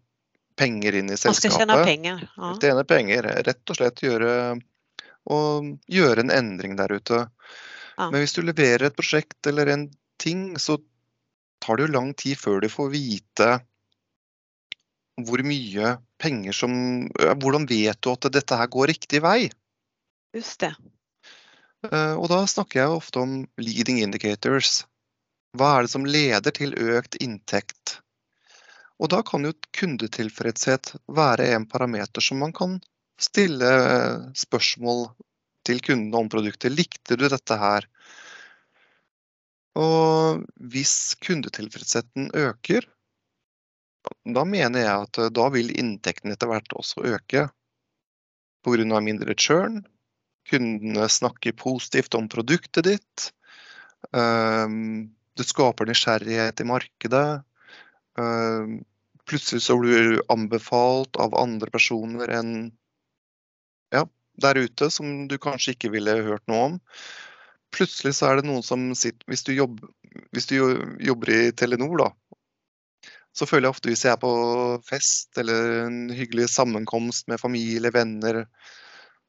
penger 0.60 1.00
inn 1.00 1.10
i 1.10 1.18
selskapet. 1.18 1.50
Man 1.50 1.52
skal 1.52 1.60
tjene 1.60 1.90
penger. 1.90 2.24
Ja. 2.38 2.54
Tjene 2.62 2.86
penger. 2.90 3.30
Rett 3.48 3.74
og 3.74 3.80
slett 3.80 4.04
gjøre, 4.06 4.32
og 5.34 5.70
gjøre 5.92 6.26
en 6.26 6.34
endring 6.34 6.78
der 6.80 6.94
ute. 6.94 7.26
Ja. 7.98 8.10
Men 8.10 8.24
hvis 8.24 8.36
du 8.38 8.42
leverer 8.46 8.88
et 8.90 8.98
prosjekt 8.98 9.50
eller 9.50 9.70
en 9.74 9.88
ting, 10.22 10.54
så 10.62 10.80
tar 11.64 11.78
det 11.78 11.88
jo 11.88 11.96
lang 11.96 12.14
tid 12.18 12.38
før 12.40 12.64
du 12.64 12.70
får 12.72 12.92
vite 12.94 13.52
hvor 15.22 15.44
mye 15.46 15.92
penger 16.18 16.56
som 16.58 16.74
Hvordan 17.14 17.68
vet 17.70 18.00
du 18.02 18.10
at 18.10 18.26
dette 18.34 18.58
her 18.58 18.70
går 18.72 18.90
riktig 18.90 19.22
vei? 19.22 19.52
Just 20.34 20.64
det. 20.64 20.74
Eh, 21.86 22.16
Og 22.18 22.30
da 22.32 22.42
snakker 22.50 22.82
jeg 22.82 22.96
ofte 22.98 23.22
om 23.22 23.36
leading 23.62 24.02
indicators. 24.02 24.86
Hva 25.54 25.68
er 25.78 25.86
det 25.86 25.92
som 25.94 26.06
leder 26.10 26.54
til 26.56 26.74
økt 26.74 27.20
inntekt? 27.22 28.00
Og 28.98 29.12
da 29.14 29.20
kan 29.26 29.46
jo 29.46 29.54
kundetilfredshet 29.78 30.96
være 31.14 31.52
en 31.54 31.68
parameter 31.70 32.26
som 32.26 32.42
man 32.42 32.54
kan 32.58 32.80
stille 33.22 33.70
eh, 33.70 34.26
spørsmål 34.38 35.06
til 35.68 35.82
kundene 35.86 36.24
om 36.24 36.32
produktet. 36.34 36.74
Likte 36.74 37.18
du 37.20 37.28
dette 37.30 37.58
her? 37.60 37.86
Og 39.78 40.42
hvis 40.74 41.14
kundetilfredsheten 41.22 42.32
øker, 42.34 42.90
da 44.26 44.44
mener 44.50 44.84
jeg 44.88 45.08
at 45.08 45.22
eh, 45.22 45.34
da 45.38 45.50
vil 45.54 45.74
inntekten 45.78 46.34
etter 46.34 46.50
hvert 46.50 46.78
også 46.82 47.06
øke. 47.14 47.48
Pga. 48.64 49.00
mindre 49.04 49.36
churn, 49.38 49.84
kundene 50.50 51.10
snakker 51.10 51.54
positivt 51.60 52.16
om 52.18 52.30
produktet 52.32 52.90
ditt. 52.90 53.34
ehm, 54.16 55.12
Det 55.38 55.46
skaper 55.48 55.90
nysgjerrighet 55.90 56.62
i 56.62 56.68
markedet. 56.70 57.44
ehm, 58.20 58.84
Plutselig 59.26 59.62
så 59.64 59.78
blir 59.80 60.10
du 60.12 60.22
anbefalt 60.30 61.16
av 61.16 61.36
andre 61.40 61.72
personer 61.72 62.28
enn 62.28 62.74
ja, 63.96 64.04
der 64.36 64.60
ute, 64.60 64.90
som 64.92 65.30
du 65.32 65.38
kanskje 65.40 65.78
ikke 65.78 65.94
ville 65.94 66.18
hørt 66.26 66.44
noe 66.52 66.66
om. 66.66 66.76
Plutselig 67.74 68.18
så 68.18 68.28
er 68.30 68.42
det 68.42 68.50
noen 68.50 68.66
som 68.68 68.92
sitter 69.00 69.24
Hvis 69.32 69.46
du 69.48 69.54
jobber, 69.56 69.88
hvis 70.36 70.50
du 70.52 70.58
jobber 71.00 71.32
i 71.32 71.40
Telenor, 71.56 71.96
da, 72.04 72.10
så 73.34 73.48
føler 73.50 73.68
jeg 73.68 73.74
ofte 73.74 73.90
hvis 73.90 74.04
jeg 74.06 74.14
er 74.14 74.22
på 74.22 74.34
fest 74.86 75.40
eller 75.42 75.88
en 75.88 75.98
hyggelig 76.14 76.52
sammenkomst 76.54 77.28
med 77.32 77.42
familie, 77.42 77.90
venner, 77.94 78.44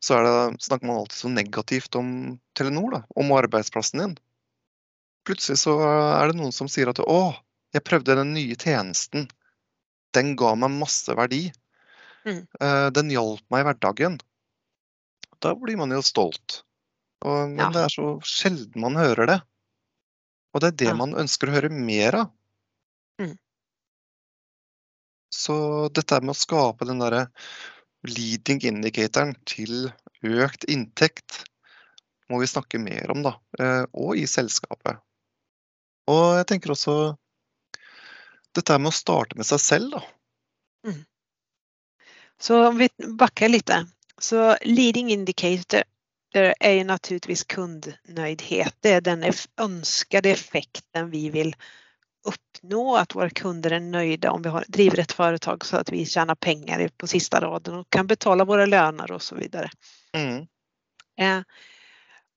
så 0.04 0.20
det, 0.20 0.60
snakker 0.66 0.86
man 0.90 1.00
alltid 1.00 1.16
så 1.22 1.30
negativt 1.32 1.96
om 1.96 2.10
Telenor, 2.58 2.90
da, 2.98 3.02
om 3.16 3.32
arbeidsplassen 3.32 4.02
din. 4.02 4.16
Plutselig 5.24 5.58
så 5.62 5.78
er 5.80 6.28
det 6.28 6.36
noen 6.36 6.52
som 6.52 6.68
sier 6.68 6.90
at 6.92 7.00
'Å, 7.00 7.34
jeg 7.72 7.84
prøvde 7.84 8.16
den 8.18 8.34
nye 8.34 8.56
tjenesten. 8.56 9.28
Den 10.12 10.36
ga 10.36 10.54
meg 10.54 10.70
masse 10.70 11.14
verdi. 11.16 11.50
Mm. 12.24 12.46
Eh, 12.60 12.90
Den 12.90 13.10
hjalp 13.10 13.42
meg 13.50 13.64
i 13.64 13.68
hverdagen.' 13.70 14.20
Da 15.40 15.54
blir 15.54 15.76
man 15.76 15.90
jo 15.90 16.00
stolt. 16.04 16.62
Og, 17.24 17.48
men 17.48 17.58
Ja. 17.58 17.70
det 17.70 17.82
er 17.84 17.88
så 17.92 18.20
sjelden 18.22 18.80
man 18.80 18.94
hører 18.96 19.26
det. 19.26 19.40
Og 20.54 20.60
det 20.60 20.68
er 20.68 20.76
det 20.76 20.88
Ja. 20.88 20.94
man 20.94 21.14
ønsker 21.14 21.48
å 21.48 21.52
høre 21.56 21.70
mer 21.70 22.14
av. 22.14 22.30
Mm. 23.18 23.38
Så 25.32 25.88
dette 25.92 26.20
med 26.20 26.30
å 26.30 26.38
skape 26.38 26.86
den 26.86 27.00
derre 27.00 27.26
leading 28.04 28.60
indicatoren 28.62 29.34
til 29.44 29.92
økt 30.22 30.64
inntekt 30.68 31.44
må 32.30 32.38
vi 32.40 32.46
snakke 32.46 32.78
mer 32.80 33.10
om, 33.10 33.22
da. 33.22 33.34
eh, 33.58 33.84
Og 33.92 34.16
i 34.16 34.24
selskapet. 34.26 35.00
Og 36.10 36.24
jeg 36.38 36.46
tenker 36.50 36.74
også 36.74 36.96
dette 38.54 38.78
med 38.78 38.92
å 38.92 38.94
starte 38.94 39.38
med 39.38 39.48
seg 39.48 39.62
selv, 39.62 39.96
da. 39.96 40.04
Så 42.40 42.58
om 42.68 42.78
vi 42.78 42.88
bakker 43.18 43.48
litt. 43.48 43.70
Så 44.20 44.56
leading 44.62 45.10
indicator 45.10 45.82
det 46.34 46.54
jo 46.60 46.84
naturligvis 46.84 47.44
kundnøydhet. 47.44 48.00
kundnöjdhet. 48.04 48.76
Det 48.82 48.90
er 48.90 49.00
den 49.00 49.24
ønskede 49.60 50.32
effekten 50.34 51.10
vi 51.10 51.28
vil 51.30 51.54
oppnå, 52.24 52.96
at 52.96 53.14
våre 53.14 53.30
kunder 53.30 53.76
er 53.76 53.80
nøyde 53.80 54.30
om 54.30 54.42
vi 54.42 54.48
har, 54.48 54.64
driver 54.68 55.00
et 55.00 55.12
företag 55.12 55.64
så 55.64 55.76
at 55.76 55.92
vi 55.92 56.04
tjener 56.06 56.34
penger 56.34 56.88
på 56.98 57.06
sista 57.06 57.40
raden 57.40 57.82
og 57.82 57.86
kan 57.92 58.06
betale 58.06 58.46
våre 58.48 58.66
lønner 58.66 59.12
osv. 59.12 59.28
så 59.28 59.40
vidare. 59.40 59.70
Mm. 60.16 60.46
Eh, 61.20 61.40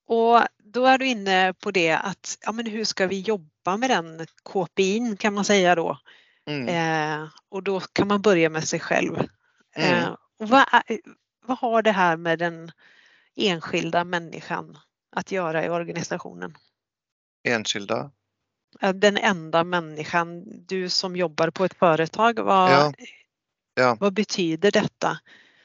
och 0.08 0.42
då 0.58 0.86
är 0.86 0.98
du 0.98 1.08
inne 1.08 1.54
på 1.54 1.72
det 1.72 1.92
att 1.92 2.38
ja, 2.42 2.52
men 2.52 2.66
hur 2.66 2.84
ska 2.84 3.08
vi 3.08 3.20
jobba 3.20 3.78
med 3.78 3.90
den 3.90 4.28
KPIn 4.44 5.18
kan 5.18 5.34
man 5.34 5.46
säga 5.46 5.76
då. 5.76 6.00
Mm. 6.46 6.68
Eh, 6.68 7.30
och 7.50 7.64
då 7.64 7.80
kan 7.80 8.08
man 8.08 8.22
börja 8.22 8.50
med 8.50 8.68
sig 8.68 8.80
själv. 8.80 9.28
Mm. 9.76 10.04
Eh, 10.04 10.16
och 10.40 10.50
vad, 10.50 10.66
vad 11.46 11.58
har 11.58 11.82
det 11.82 11.92
här 11.92 12.18
med 12.18 12.40
den 12.40 12.72
enskilda 13.36 14.04
människan 14.04 14.78
att 15.16 15.32
göra 15.32 15.66
i 15.66 15.70
organisationen? 15.70 16.58
Enskilda. 17.44 18.12
Eh, 18.82 18.94
Den 18.94 19.18
enda 19.18 19.64
människan, 19.64 20.44
du 20.66 20.90
som 20.90 21.16
jobbar 21.16 21.50
på 21.50 21.66
ett 21.66 21.74
företag, 21.74 22.40
vad, 22.40 22.72
Ja. 22.72 22.94
Ja. 23.74 23.98
vad 24.00 24.14
betyder 24.14 24.72
detta? 24.72 25.20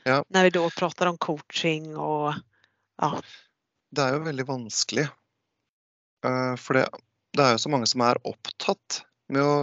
Ja. 0.05 0.25
När 0.29 0.45
vi 0.45 0.51
då 0.51 0.71
pratar 0.71 1.07
om 1.07 1.19
coaching 1.19 1.97
och 1.97 2.35
ja, 2.97 3.21
Det 3.93 4.05
er 4.05 4.17
jo 4.17 4.25
veldig 4.25 4.47
vanskelig. 4.49 5.07
Eh, 6.25 6.55
For 6.61 6.79
det, 6.79 6.87
det 7.37 7.45
er 7.45 7.57
jo 7.57 7.63
så 7.65 7.73
mange 7.73 7.89
som 7.91 8.05
er 8.07 8.21
opptatt 8.29 9.03
med 9.33 9.43
å 9.45 9.57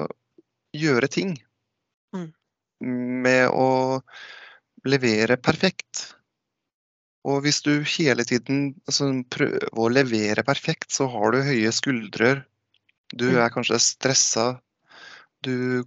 gjøre 0.78 1.10
ting. 1.12 1.36
Mm. 2.16 2.30
Med 3.26 3.50
å 3.52 3.70
levere 4.88 5.38
perfekt. 5.42 6.14
Og 7.28 7.42
hvis 7.44 7.60
du 7.66 7.74
hele 7.98 8.24
tiden 8.24 8.76
altså, 8.88 9.10
prøver 9.30 9.66
å 9.76 9.90
levere 9.92 10.46
perfekt, 10.48 10.92
så 10.96 11.10
har 11.12 11.36
du 11.36 11.42
høye 11.44 11.72
skuldrer. 11.76 12.46
Du 13.12 13.26
Mm. 13.32 13.42
er 13.44 13.50
kanskje 13.50 13.80
stressa. 13.82 14.62
Du, 15.42 15.84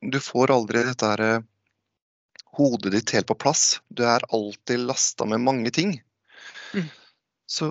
du 0.00 0.18
får 0.20 0.52
aldri 0.54 0.84
dette 0.86 1.10
her 1.10 1.20
eh, 1.20 1.44
hodet 2.54 2.92
ditt 2.94 3.10
helt 3.10 3.26
på 3.26 3.36
plass. 3.36 3.80
Du 3.90 4.04
er 4.06 4.24
alltid 4.30 4.86
lasta 4.86 5.26
med 5.26 5.42
mange 5.42 5.70
ting. 5.74 5.98
Mm. 6.72 6.88
Så 7.50 7.68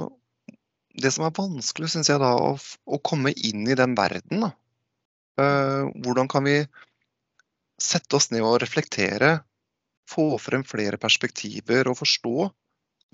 det 0.93 1.11
som 1.11 1.25
er 1.25 1.33
vanskelig, 1.35 1.89
syns 1.89 2.11
jeg 2.11 2.21
da, 2.21 2.33
å, 2.37 2.53
å 2.57 2.99
komme 3.01 3.33
inn 3.33 3.65
i 3.67 3.77
den 3.77 3.95
verden, 3.97 4.45
da. 4.45 4.51
Eh, 5.41 5.87
hvordan 6.05 6.29
kan 6.29 6.45
vi 6.45 6.59
sette 7.81 8.15
oss 8.19 8.29
ned 8.31 8.45
og 8.45 8.59
reflektere, 8.61 9.39
få 10.09 10.35
frem 10.37 10.61
flere 10.67 10.99
perspektiver 11.01 11.87
og 11.89 11.97
forstå 11.97 12.51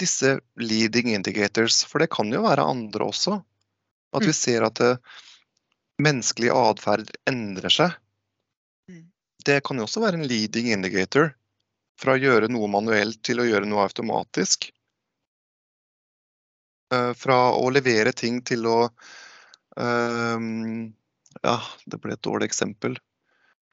disse 0.01 0.36
leading 0.60 1.13
indicators? 1.13 1.84
For 1.88 2.04
det 2.04 2.10
kan 2.12 2.32
jo 2.34 2.44
være 2.44 2.66
andre 2.68 3.08
også. 3.08 3.39
At 4.12 4.25
vi 4.25 4.34
Mm. 4.34 4.39
ser 4.42 4.66
at 4.66 4.75
det, 4.82 5.00
menneskelig 6.01 6.50
atferd 6.56 7.12
endrer 7.28 7.70
seg. 7.70 7.96
Mm. 8.89 9.06
Det 9.46 9.63
kan 9.63 9.78
jo 9.78 9.86
også 9.86 10.01
være 10.01 10.20
en 10.20 10.28
leading 10.28 10.72
indicator. 10.74 11.34
Fra 12.00 12.16
å 12.16 12.20
gjøre 12.20 12.48
noe 12.50 12.68
manuelt 12.72 13.22
til 13.24 13.39
å 13.39 13.48
gjøre 13.48 13.68
noe 13.68 13.84
automatisk. 13.88 14.72
Eh, 16.93 17.13
Fra 17.13 17.51
å 17.53 17.69
levere 17.69 18.12
ting 18.12 18.41
til 18.41 18.65
å 18.65 18.89
ehm, 19.77 20.93
Ja, 21.43 21.60
det 21.86 22.00
ble 22.01 22.13
et 22.13 22.22
dårlig 22.25 22.50
eksempel. 22.50 22.98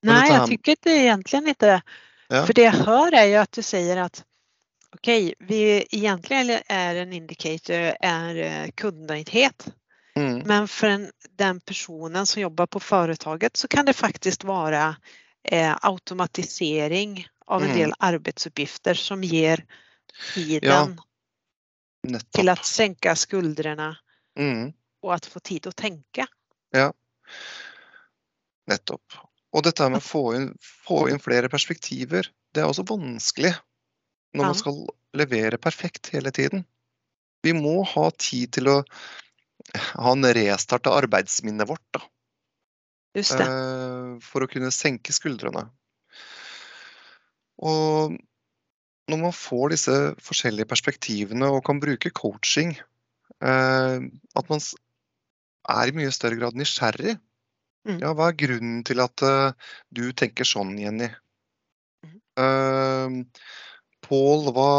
Men 0.03 0.15
jeg 0.15 0.23
här- 0.23 0.47
det 0.85 0.97
egentlig 1.09 1.49
ikke 1.49 1.83
Ja. 2.29 2.47
For 2.47 2.53
det 2.53 2.63
jeg 2.63 2.85
hører, 2.85 3.15
er 3.15 3.27
jo 3.31 3.41
at 3.41 3.53
du 3.53 3.63
sier 3.63 3.97
at 4.03 4.25
okej, 4.97 5.35
vi 5.41 5.85
egentlig 5.93 6.61
er 6.69 6.97
en 6.97 7.13
indicator 7.13 7.95
er 8.01 8.37
eh, 8.37 8.71
kundnöjdhet. 8.75 9.69
Mm, 10.17 10.43
Men 10.47 10.69
for 10.69 10.89
en, 10.89 11.11
den 11.37 11.61
personen 11.61 12.27
som 12.27 12.43
jobber 12.43 12.67
på 12.67 12.81
företaget 12.81 13.57
så 13.57 13.69
kan 13.69 13.85
det 13.87 13.93
faktisk 13.95 14.45
være 14.45 14.97
eh, 15.45 15.77
automatisering 15.83 17.27
av 17.47 17.63
en 17.63 17.69
Mm. 17.71 17.79
del 17.79 17.93
arbetsuppgifter 17.99 18.95
som 18.95 19.23
ger 19.23 19.65
tiden 20.35 20.97
till 20.97 21.03
nettopp. 22.13 22.43
å 22.45 22.65
senke 22.65 23.15
skuldrene 23.17 23.97
Mm, 24.39 24.73
og 25.03 25.15
att 25.15 25.27
få 25.27 25.41
tid 25.41 25.67
tenke. 25.77 26.27
Ja, 26.71 26.93
nettopp. 28.69 29.15
Og 29.57 29.63
dette 29.65 29.87
med 29.89 30.03
å 30.03 30.05
få 30.05 30.23
inn, 30.37 30.51
få 30.61 31.07
inn 31.09 31.21
flere 31.23 31.49
perspektiver, 31.49 32.29
det 32.53 32.61
er 32.61 32.69
også 32.69 32.85
vanskelig 32.85 33.55
når 34.35 34.43
Ja. 34.43 34.49
man 34.51 34.59
skal 34.59 34.83
levere 35.17 35.57
perfekt 35.59 36.11
hele 36.13 36.31
tiden. 36.31 36.67
Vi 37.43 37.53
må 37.57 37.83
ha 37.87 38.11
tid 38.11 38.53
til 38.53 38.69
å 38.69 38.85
ha 39.97 40.13
en 40.13 40.25
restart 40.25 40.87
av 40.87 40.99
arbeidsminnet 41.03 41.69
vårt. 41.69 41.85
Da. 41.93 42.01
Just 43.15 43.39
det. 43.39 43.47
eh, 43.47 44.19
for 44.21 44.45
å 44.45 44.51
kunne 44.51 44.71
senke 44.71 45.13
skuldrene. 45.13 45.71
Og 47.59 48.19
når 49.11 49.21
man 49.23 49.35
får 49.35 49.73
disse 49.75 49.95
forskjellige 50.25 50.69
perspektivene 50.71 51.49
og 51.55 51.63
kan 51.67 51.81
bruke 51.83 52.11
coaching, 52.15 52.75
eh, 53.39 53.97
at 54.03 54.51
man 54.51 54.63
er 55.77 55.91
i 55.91 55.95
mye 55.95 56.15
større 56.15 56.39
grad 56.41 56.59
nysgjerrig. 56.59 57.17
Mm. 57.87 58.01
Ja, 58.03 58.13
hva 58.19 58.31
er 58.33 58.41
grunnen 58.41 58.83
til 58.87 59.03
at 59.03 59.23
eh, 59.23 59.71
du 59.95 60.09
tenker 60.19 60.49
sånn, 60.49 60.75
Jenny? 60.81 61.13
Uh, 62.37 63.23
Pål, 64.05 64.51
hva, 64.53 64.71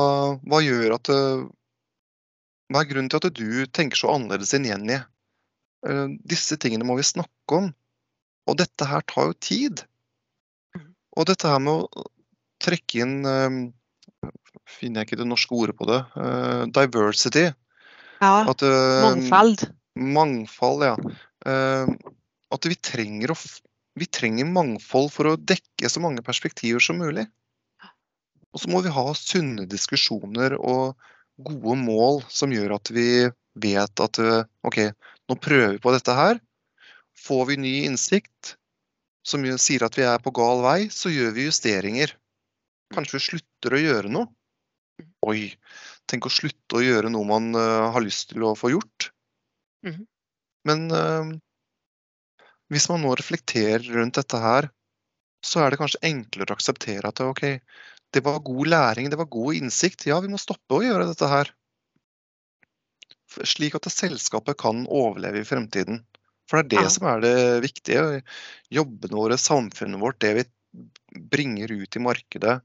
hva 0.45 0.59
gjør 0.61 0.93
at 0.93 1.09
Hva 1.09 2.83
er 2.83 2.89
grunnen 2.91 3.09
til 3.09 3.17
at 3.17 3.33
du 3.33 3.65
tenker 3.73 3.97
så 3.97 4.11
annerledes 4.13 4.53
enn 4.53 4.67
Jenny? 4.69 4.99
Uh, 5.87 6.13
disse 6.27 6.59
tingene 6.61 6.85
må 6.85 6.99
vi 6.99 7.07
snakke 7.07 7.57
om. 7.57 7.71
Og 8.47 8.59
dette 8.61 8.87
her 8.87 9.01
tar 9.09 9.31
jo 9.31 9.39
tid. 9.41 9.81
Mhm. 10.77 10.93
Og 11.17 11.27
dette 11.31 11.49
her 11.49 11.63
med 11.63 11.87
å 11.87 12.05
trekke 12.63 13.01
inn 13.03 13.17
Finner 14.67 15.01
jeg 15.01 15.09
ikke 15.09 15.21
det 15.21 15.29
norske 15.29 15.55
ordet 15.55 15.75
på 15.77 15.87
det. 15.89 16.01
Uh, 16.17 16.67
diversity. 16.75 17.47
Ja, 18.19 18.33
At, 18.49 18.63
uh, 18.65 19.05
mangfold. 19.05 19.63
Mangfold, 19.97 20.85
ja. 20.85 20.95
Uh, 21.47 21.93
at 22.53 22.67
vi 22.67 22.77
trenger, 22.79 23.33
å, 23.33 23.37
vi 23.97 24.07
trenger 24.11 24.49
mangfold 24.49 25.11
for 25.13 25.31
å 25.31 25.37
dekke 25.39 25.91
så 25.91 26.03
mange 26.03 26.23
perspektiver 26.25 26.83
som 26.83 26.99
mulig. 27.01 27.27
Og 28.55 28.63
så 28.63 28.71
må 28.71 28.81
vi 28.83 28.93
ha 28.93 29.05
sunne 29.17 29.67
diskusjoner 29.69 30.55
og 30.57 30.97
gode 31.37 31.77
mål 31.77 32.23
som 32.33 32.53
gjør 32.53 32.77
at 32.79 32.89
vi 32.95 33.27
vet 33.61 34.01
at 34.01 34.19
OK, 34.65 34.77
nå 35.29 35.35
prøver 35.41 35.75
vi 35.75 35.81
på 35.83 35.93
dette 35.93 36.15
her. 36.17 36.39
Får 37.17 37.43
vi 37.51 37.59
ny 37.61 37.73
innsikt 37.89 38.55
som 39.27 39.43
sier 39.59 39.83
at 39.85 39.97
vi 39.99 40.05
er 40.07 40.23
på 40.23 40.31
gal 40.35 40.63
vei, 40.63 40.87
så 40.93 41.11
gjør 41.11 41.35
vi 41.35 41.47
justeringer. 41.49 42.13
Kanskje 42.95 43.17
vi 43.17 43.25
slutter 43.25 43.75
å 43.75 43.81
gjøre 43.83 44.11
noe. 44.13 44.31
Oi, 45.27 45.51
tenk 46.09 46.27
å 46.27 46.33
slutte 46.33 46.79
å 46.79 46.83
gjøre 46.83 47.11
noe 47.13 47.27
man 47.27 47.51
uh, 47.57 47.89
har 47.93 48.03
lyst 48.05 48.31
til 48.31 48.45
å 48.47 48.55
få 48.57 48.71
gjort. 48.75 49.11
Mhm. 49.85 50.07
Men 50.67 50.87
uh, 50.91 51.29
hvis 52.73 52.89
man 52.91 53.03
nå 53.05 53.13
reflekterer 53.15 53.85
rundt 53.95 54.17
dette 54.19 54.39
her, 54.43 54.67
så 55.45 55.61
er 55.63 55.71
det 55.71 55.79
kanskje 55.79 56.01
enklere 56.09 56.51
å 56.51 56.57
akseptere 56.57 57.07
at 57.07 57.21
OK, 57.23 57.45
det 58.11 58.23
var 58.25 58.41
god 58.43 58.71
læring, 58.73 59.09
det 59.11 59.19
var 59.19 59.29
god 59.31 59.59
innsikt. 59.59 60.07
Ja, 60.09 60.19
vi 60.23 60.31
må 60.31 60.39
stoppe 60.41 60.79
å 60.79 60.83
gjøre 60.83 61.07
dette 61.07 61.29
her. 61.31 61.53
Slik 63.47 63.77
at 63.77 63.87
selskapet 63.91 64.57
kan 64.59 64.85
overleve 64.87 65.43
i 65.43 65.47
fremtiden. 65.47 66.01
For 66.47 66.63
det 66.63 66.65
er 66.65 66.69
det 66.69 66.83
Ja. 66.87 66.91
som 66.95 67.07
er 67.11 67.21
det 67.21 67.37
viktige. 67.63 68.21
Jobbene 68.71 69.19
våre, 69.19 69.37
samfunnet 69.37 69.99
vårt, 69.99 70.19
det 70.19 70.33
vi 70.37 70.45
bringer 71.31 71.71
ut 71.71 71.95
i 71.95 72.03
markedet. 72.03 72.61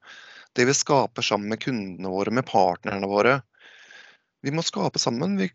Det 0.53 0.67
vi 0.69 0.75
skaper 0.77 1.25
sammen 1.25 1.49
med 1.49 1.61
kundene 1.63 2.13
våre, 2.13 2.31
med 2.35 2.47
partnerne 2.47 3.09
våre. 3.09 3.41
Vi 4.43 4.53
må 4.53 4.63
skape 4.63 5.01
sammen. 5.01 5.37
Vi 5.41 5.51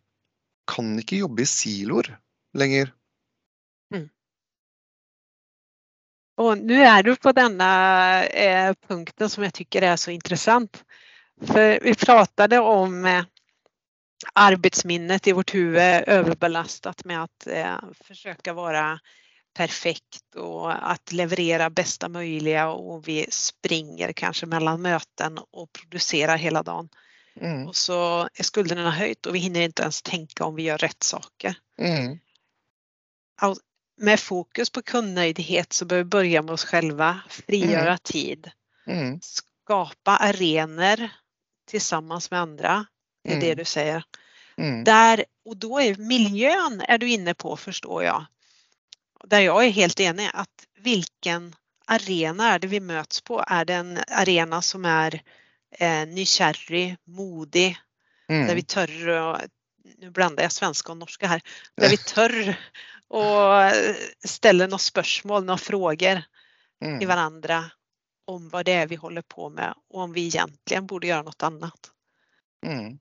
kan 0.68 0.96
ikke 1.00 1.22
jobbe 1.22 1.44
i 1.44 1.50
siloer 1.50 2.12
lenger. 2.58 2.92
Mm. 3.94 4.08
Og 6.42 6.64
nå 6.66 6.82
er 6.86 7.06
du 7.06 7.14
på 7.16 7.34
denne 7.38 7.70
eh, 8.28 8.74
punkten 8.88 9.30
som 9.30 9.46
jeg 9.46 9.56
tycker 9.62 9.88
er 9.92 10.00
så 10.02 10.14
interessant. 10.14 10.84
For 11.46 11.78
vi 11.84 11.94
pratet 11.98 12.58
om 12.60 13.06
eh, 13.06 13.26
arbeidsminnet 14.34 15.28
i 15.28 15.36
vårt 15.38 15.54
huvud 15.54 16.10
overbelastet 16.10 17.06
med 17.06 17.22
å 17.22 17.54
eh, 17.54 18.52
å 18.52 18.58
vara 18.58 18.86
perfekt 19.58 20.36
och 20.36 20.92
att 20.92 21.12
leverera 21.12 21.70
bästa 21.70 22.10
möjliga 22.10 22.70
och 22.70 23.08
vi 23.08 23.26
springer 23.30 24.14
kanske 24.14 24.46
mellan 24.46 24.82
möten 24.82 25.38
och 25.52 25.72
producerar 25.72 26.38
hela 26.38 26.64
dagen. 26.64 26.90
Mm, 27.42 27.68
Och 27.68 27.76
så 27.76 28.30
är 28.34 28.44
skulderna 28.44 28.92
höjt 28.92 29.26
och 29.26 29.36
vi 29.36 29.40
hinner 29.40 29.62
inte 29.62 29.82
ens 29.82 30.02
tänka 30.02 30.46
om 30.46 30.56
vi 30.56 30.64
gör 30.64 30.78
rätt 30.78 31.04
saker. 31.04 31.56
mm, 31.80 32.20
Med 34.02 34.20
fokus 34.20 34.70
på 34.70 34.82
kundnöjdhet 34.82 35.74
så 35.74 35.86
bör 35.86 35.98
vi 35.98 36.04
börja 36.04 36.42
med 36.42 36.54
oss 36.54 36.66
själva, 36.66 37.22
frigöra 37.30 37.98
tid, 37.98 38.52
mm, 38.88 39.20
skapa 39.22 40.18
arenor 40.18 41.10
tillsammans 41.70 42.32
med 42.32 42.40
andra. 42.40 42.86
Det 43.24 43.34
är 43.34 43.40
det 43.40 43.46
Mm. 43.46 43.58
du 43.58 43.66
säger. 43.66 44.04
mm, 44.58 44.84
Där, 44.84 45.26
och 45.46 45.58
då 45.58 45.80
är 45.80 45.96
miljön 45.96 46.82
är 46.88 46.98
du 46.98 47.10
inne 47.10 47.34
på 47.34 47.58
förstår 47.58 48.04
jag. 48.04 48.26
Där 49.30 49.40
jag 49.40 49.66
är 49.66 49.70
helt 49.70 50.00
enig 50.00 50.30
att 50.34 50.66
vilken 50.80 51.56
arena 51.86 52.54
är 52.54 52.60
det 52.60 52.68
vi 52.68 52.80
möts 52.80 53.22
på? 53.22 53.44
Är 53.48 53.66
det 53.66 53.74
en 53.74 54.00
arena 54.08 54.62
som 54.62 54.86
är 54.86 55.22
eh, 55.72 56.08
nysgjerrig, 56.08 56.98
modig, 57.04 57.78
där 58.28 58.56
vi 58.56 58.64
tør 58.64 59.10
å 59.10 59.38
nu 59.98 60.10
blandar 60.12 60.44
jag 60.44 60.52
svenska 60.52 60.92
och 60.92 60.98
norska 60.98 61.28
här, 61.28 61.42
där 61.76 61.90
vi 61.90 61.98
tør 61.98 62.58
å 63.08 63.52
ställer 64.28 64.68
några 64.68 64.78
spörsmål, 64.78 65.46
några 65.46 65.58
frågor 65.58 66.24
till 66.80 66.88
mm. 66.88 67.08
varandra 67.08 67.72
om 68.26 68.50
vad 68.50 68.66
det 68.66 68.74
är 68.74 68.88
vi 68.88 68.96
håller 68.96 69.22
på 69.22 69.50
med 69.50 69.74
och 69.90 70.02
om 70.02 70.14
vi 70.14 70.28
egentligen 70.28 70.88
borde 70.88 71.08
göra 71.08 71.22
något 71.22 71.44
annat. 71.44 71.92
mm. 72.66 73.00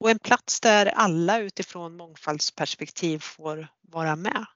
Och 0.00 0.10
en 0.10 0.18
plats 0.18 0.60
där 0.60 0.86
alla 0.86 1.38
utifrån 1.38 1.96
mångfaldsperspektiv 1.96 3.18
får 3.18 3.68
vara 3.80 4.16
med. 4.16 4.46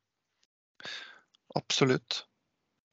Absolutt. 1.54 2.24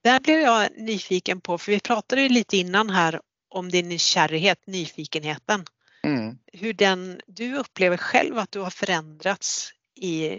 Där 0.04 0.20
blev 0.20 0.40
jag 0.40 0.70
nyfiken 0.78 1.42
på, 1.42 1.58
för 1.58 1.72
vi 1.72 1.80
pratade 1.80 2.22
ju 2.22 2.30
lite 2.30 2.58
innan 2.58 2.90
här 2.90 3.22
om 3.50 3.70
din 3.70 3.90
nykärlighet, 3.90 4.68
nyfikenheten. 4.68 5.66
Mm. 6.04 6.38
Hur 6.54 6.74
den, 6.74 7.22
du 7.28 7.56
upplever 7.56 7.98
själv 7.98 8.38
att 8.38 8.52
du 8.52 8.60
har 8.60 8.70
förändrats 8.70 9.72
i, 9.96 10.30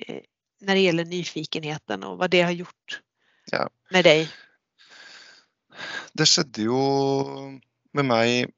när 0.60 0.74
det 0.74 0.80
gäller 0.80 1.04
nyfikenheten 1.04 2.02
och 2.02 2.18
vad 2.18 2.30
det 2.30 2.42
har 2.42 2.50
gjort 2.50 3.00
Ja. 3.50 3.68
med 3.90 4.04
dig. 4.04 4.28
Det 6.12 6.26
skjedde 6.28 6.66
jo 6.66 6.80
med 7.96 8.06
meg 8.06 8.52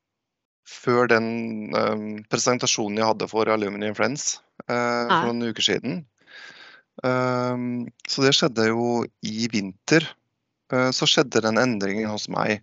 før 0.68 1.06
den 1.10 1.28
um, 1.76 2.24
presentasjonen 2.30 2.98
jeg 2.98 3.06
hadde 3.06 3.28
for 3.30 3.50
Aluminium 3.50 3.94
Friends 3.94 4.40
Friends 4.66 5.10
ah. 5.10 5.22
for 5.22 5.30
noen 5.30 5.50
uker 5.52 5.66
siden. 5.66 6.02
Eh, 7.02 7.56
så 8.08 8.24
det 8.24 8.34
skjedde 8.36 8.68
jo 8.70 9.02
i 9.26 9.48
vinter. 9.52 10.06
Eh, 10.72 10.90
så 10.94 11.08
skjedde 11.10 11.42
den 11.44 11.60
endringen 11.60 12.10
hos 12.10 12.28
meg. 12.32 12.62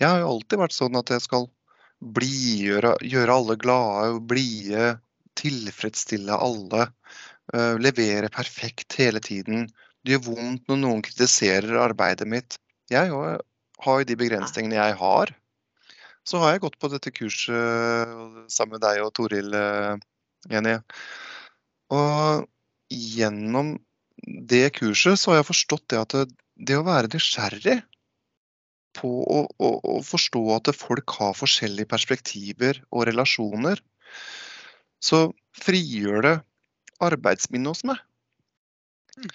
Jeg 0.00 0.08
har 0.08 0.22
jo 0.22 0.32
alltid 0.34 0.60
vært 0.60 0.76
sånn 0.76 0.98
at 0.98 1.12
jeg 1.12 1.24
skal 1.24 1.48
blidgjøre, 2.16 2.96
gjøre 3.08 3.36
alle 3.40 3.56
glade, 3.60 4.20
blide, 4.28 4.86
tilfredsstille 5.36 6.36
alle. 6.36 6.90
eh, 7.54 7.76
levere 7.78 8.28
perfekt 8.32 8.96
hele 8.98 9.20
tiden. 9.22 9.68
Det 10.02 10.16
gjør 10.16 10.24
vondt 10.32 10.64
når 10.68 10.80
noen 10.80 11.02
kritiserer 11.06 11.78
arbeidet 11.78 12.26
mitt. 12.26 12.58
Jeg 12.90 13.10
har 13.12 13.40
har 13.84 14.00
jo 14.00 14.06
de 14.08 14.16
begrensningene 14.16 14.78
jeg 14.78 14.96
har. 14.96 15.30
Så 16.26 16.40
har 16.40 16.54
jeg 16.54 16.62
gått 16.64 16.78
på 16.80 16.88
dette 16.88 17.12
kurset 17.12 18.08
sammen 18.50 18.76
med 18.76 18.82
deg 18.82 19.02
og 19.04 19.12
Toril, 19.14 19.52
Jenny. 20.50 20.78
Og 21.92 22.48
gjennom 22.92 23.76
det 24.24 24.70
kurset 24.78 25.20
så 25.20 25.32
har 25.32 25.40
jeg 25.40 25.50
forstått 25.50 25.86
det 25.92 26.00
at 26.00 26.16
det, 26.56 26.78
å 26.78 26.86
være 26.86 27.10
nysgjerrig 27.12 27.80
på 28.96 29.10
å, 29.10 29.42
å, 29.60 29.70
å, 29.76 29.96
forstå 30.04 30.42
at 30.54 30.72
folk 30.76 31.18
har 31.18 31.36
forskjellige 31.36 31.90
perspektiver 31.90 32.80
og 32.88 33.04
relasjoner, 33.10 33.82
så 35.04 35.26
frigjør 35.60 36.22
det 36.24 36.34
arbeidsminnet 37.04 37.74
hos 37.74 37.84
meg. 37.84 38.00
Mm. 39.20 39.28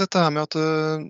Dette 0.00 0.22
her 0.22 0.32
med 0.32 0.46
at 0.46 0.56
uh, 0.56 1.04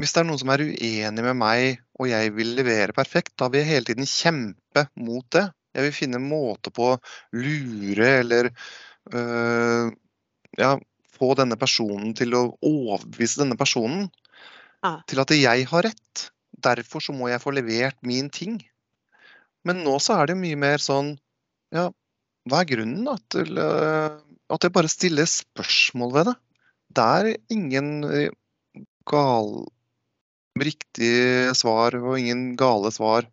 hvis 0.00 0.12
det 0.12 0.20
er 0.22 0.28
noen 0.28 0.42
som 0.42 0.52
er 0.52 0.66
uenig 0.66 1.24
med 1.24 1.38
meg 1.40 1.80
og 2.00 2.08
jeg 2.10 2.34
vil 2.36 2.52
levere 2.58 2.96
perfekt, 2.96 3.32
da 3.40 3.48
vil 3.48 3.62
jeg 3.62 3.70
hele 3.70 3.88
tiden 3.88 4.08
kjempe 4.08 4.86
mot 5.00 5.24
det. 5.32 5.46
Jeg 5.72 5.86
vil 5.86 5.96
finne 5.96 6.20
en 6.20 6.28
måte 6.28 6.72
på 6.74 6.92
å 6.92 7.00
lure 7.32 8.08
eller 8.20 8.50
uh, 8.52 9.88
ja, 10.58 10.76
få 11.12 11.32
denne 11.38 11.56
personen 11.60 12.12
til 12.18 12.34
å 12.36 12.44
overbevise 12.66 13.42
denne 13.42 13.58
personen 13.60 14.08
Ja. 14.82 15.00
til 15.06 15.20
at 15.22 15.30
jeg 15.30 15.66
har 15.70 15.84
rett. 15.86 16.28
Derfor 16.62 17.02
så 17.02 17.14
må 17.14 17.28
jeg 17.30 17.42
få 17.42 17.52
levert 17.54 17.96
min 18.02 18.28
ting. 18.30 18.60
Men 19.64 19.84
nå 19.84 19.98
så 20.02 20.18
er 20.20 20.32
det 20.32 20.40
mye 20.40 20.58
mer 20.58 20.82
sånn 20.82 21.18
Ja, 21.72 21.86
hva 22.50 22.60
er 22.60 22.68
grunnen 22.68 23.06
da 23.06 23.14
til 23.32 23.56
eh, 23.56 24.16
at 24.52 24.64
jeg 24.66 24.72
bare 24.74 24.90
stiller 24.90 25.24
spørsmål 25.30 26.10
ved 26.12 26.26
det? 26.28 26.34
Det 26.92 27.04
er 27.04 27.28
ingen 27.54 28.04
eh, 28.04 28.34
gal 29.08 29.70
riktige 30.60 31.54
svar 31.56 31.96
og 31.96 32.18
ingen 32.18 32.56
gale 32.60 32.90
svar. 32.92 33.24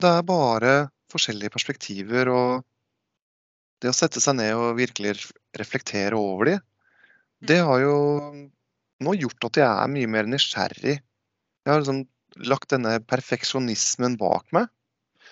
Det 0.00 0.10
er 0.10 0.26
bare 0.28 0.74
forskjellige 1.12 1.54
perspektiver 1.54 2.28
og 2.34 2.66
det 3.80 3.90
å 3.90 3.96
sette 3.96 4.20
seg 4.22 4.36
ned 4.38 4.54
og 4.58 4.78
virkelig 4.78 5.16
reflektere 5.56 6.18
over 6.18 6.50
de, 6.50 6.56
det 7.40 7.60
har 7.64 7.80
jo 7.80 7.96
nå 9.00 9.14
gjort 9.16 9.48
at 9.48 9.60
jeg 9.62 9.68
er 9.68 9.92
mye 9.92 10.10
mer 10.12 10.28
nysgjerrig. 10.28 10.98
Jeg 11.00 11.72
har 11.72 11.80
liksom 11.80 12.04
lagt 12.50 12.70
denne 12.72 12.98
perfeksjonismen 13.08 14.18
bak 14.20 14.44
meg. 14.56 14.68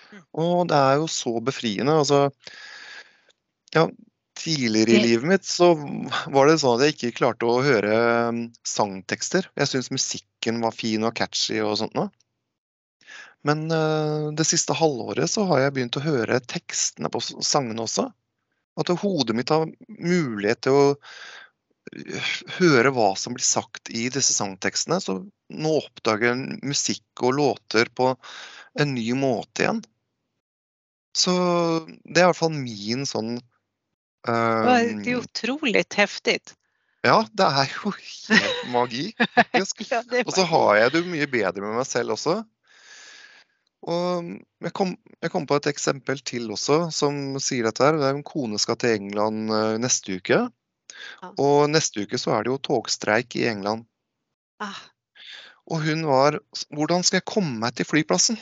Mm. 0.09 0.23
Og 0.41 0.55
det 0.71 0.77
er 0.77 0.95
jo 0.97 1.09
så 1.13 1.35
befriende. 1.45 1.93
Altså, 2.01 2.23
ja, 3.75 3.85
tidligere 4.39 4.95
i 4.95 5.03
livet 5.03 5.29
mitt 5.29 5.45
så 5.45 5.73
var 6.33 6.49
det 6.49 6.57
sånn 6.63 6.79
at 6.79 6.87
jeg 6.87 6.95
ikke 6.95 7.17
klarte 7.21 7.49
å 7.49 7.61
høre 7.65 7.99
um, 8.29 8.41
sangtekster. 8.65 9.51
Jeg 9.59 9.69
syntes 9.69 9.93
musikken 9.93 10.63
var 10.65 10.75
fin 10.75 11.05
og 11.05 11.13
catchy 11.19 11.61
og 11.61 11.77
sånt 11.81 11.97
noe. 11.99 12.09
Men 13.47 13.69
eh, 13.71 14.29
det 14.35 14.43
siste 14.43 14.75
halvåret 14.75 15.31
så 15.31 15.45
har 15.47 15.61
jeg 15.61 15.75
begynt 15.77 15.95
å 15.95 16.03
høre 16.03 16.41
tekstene 16.43 17.07
på 17.13 17.21
sangene 17.23 17.85
også. 17.85 18.09
At 18.79 18.91
hodet 19.01 19.35
mitt 19.37 19.51
har 19.53 19.67
mulighet 19.87 20.63
til 20.65 20.77
å 20.77 20.83
øh, 20.95 22.33
høre 22.59 22.93
hva 22.95 23.11
som 23.19 23.35
blir 23.35 23.45
sagt 23.45 23.91
i 23.91 24.07
disse 24.13 24.35
sangtekstene. 24.37 25.01
Så 25.03 25.19
nå 25.49 25.75
oppdager 25.81 26.31
jeg 26.31 26.59
musikk 26.63 27.25
og 27.25 27.37
låter 27.39 27.91
på 27.91 28.13
en 28.79 28.93
ny 28.95 29.07
måte 29.19 29.65
igjen. 29.65 29.83
Så 31.17 31.33
det 32.05 32.21
er 32.21 32.27
i 32.27 32.29
hvert 32.29 32.37
fall 32.37 32.53
min 32.53 33.07
sånn 33.09 33.39
Det 34.23 34.75
er 34.75 35.17
utrolig 35.17 35.83
heftig. 35.97 36.37
Ja, 37.05 37.21
det 37.31 37.47
er 37.47 37.69
jo 37.71 37.91
helt 38.29 38.63
magi, 38.73 39.09
faktisk. 39.17 39.85
Ja, 39.91 40.01
Og 40.25 40.33
så 40.35 40.45
har 40.47 40.79
jeg 40.83 40.95
det 40.95 41.05
mye 41.07 41.27
bedre 41.31 41.63
med 41.63 41.77
meg 41.79 41.87
selv 41.87 42.17
også. 42.17 42.41
Og 43.87 44.27
jeg 44.59 44.73
kom, 44.75 44.91
jeg 45.23 45.31
kom 45.31 45.45
på 45.47 45.55
et 45.59 45.69
eksempel 45.71 46.19
til 46.27 46.49
også, 46.51 46.89
som 46.91 47.37
sier 47.39 47.67
dette 47.69 47.85
her. 47.85 47.95
Det 47.95 48.09
er 48.09 48.17
En 48.17 48.25
kone 48.27 48.59
skal 48.59 48.75
til 48.81 48.97
England 48.97 49.53
eh, 49.55 49.77
neste 49.79 50.19
uke. 50.19 50.41
Ja. 51.23 51.31
Og 51.39 51.69
neste 51.71 52.03
uke 52.03 52.19
så 52.19 52.35
er 52.35 52.43
det 52.43 52.51
jo 52.51 52.61
togstreik 52.69 53.37
i 53.39 53.47
England. 53.47 53.85
Ah, 54.59 54.79
Og 55.71 55.85
hun 55.85 56.03
var 56.09 56.41
Hvordan 56.75 57.05
skal 57.05 57.21
jeg 57.21 57.29
komme 57.29 57.59
meg 57.61 57.77
til 57.77 57.87
flyplassen? 57.87 58.39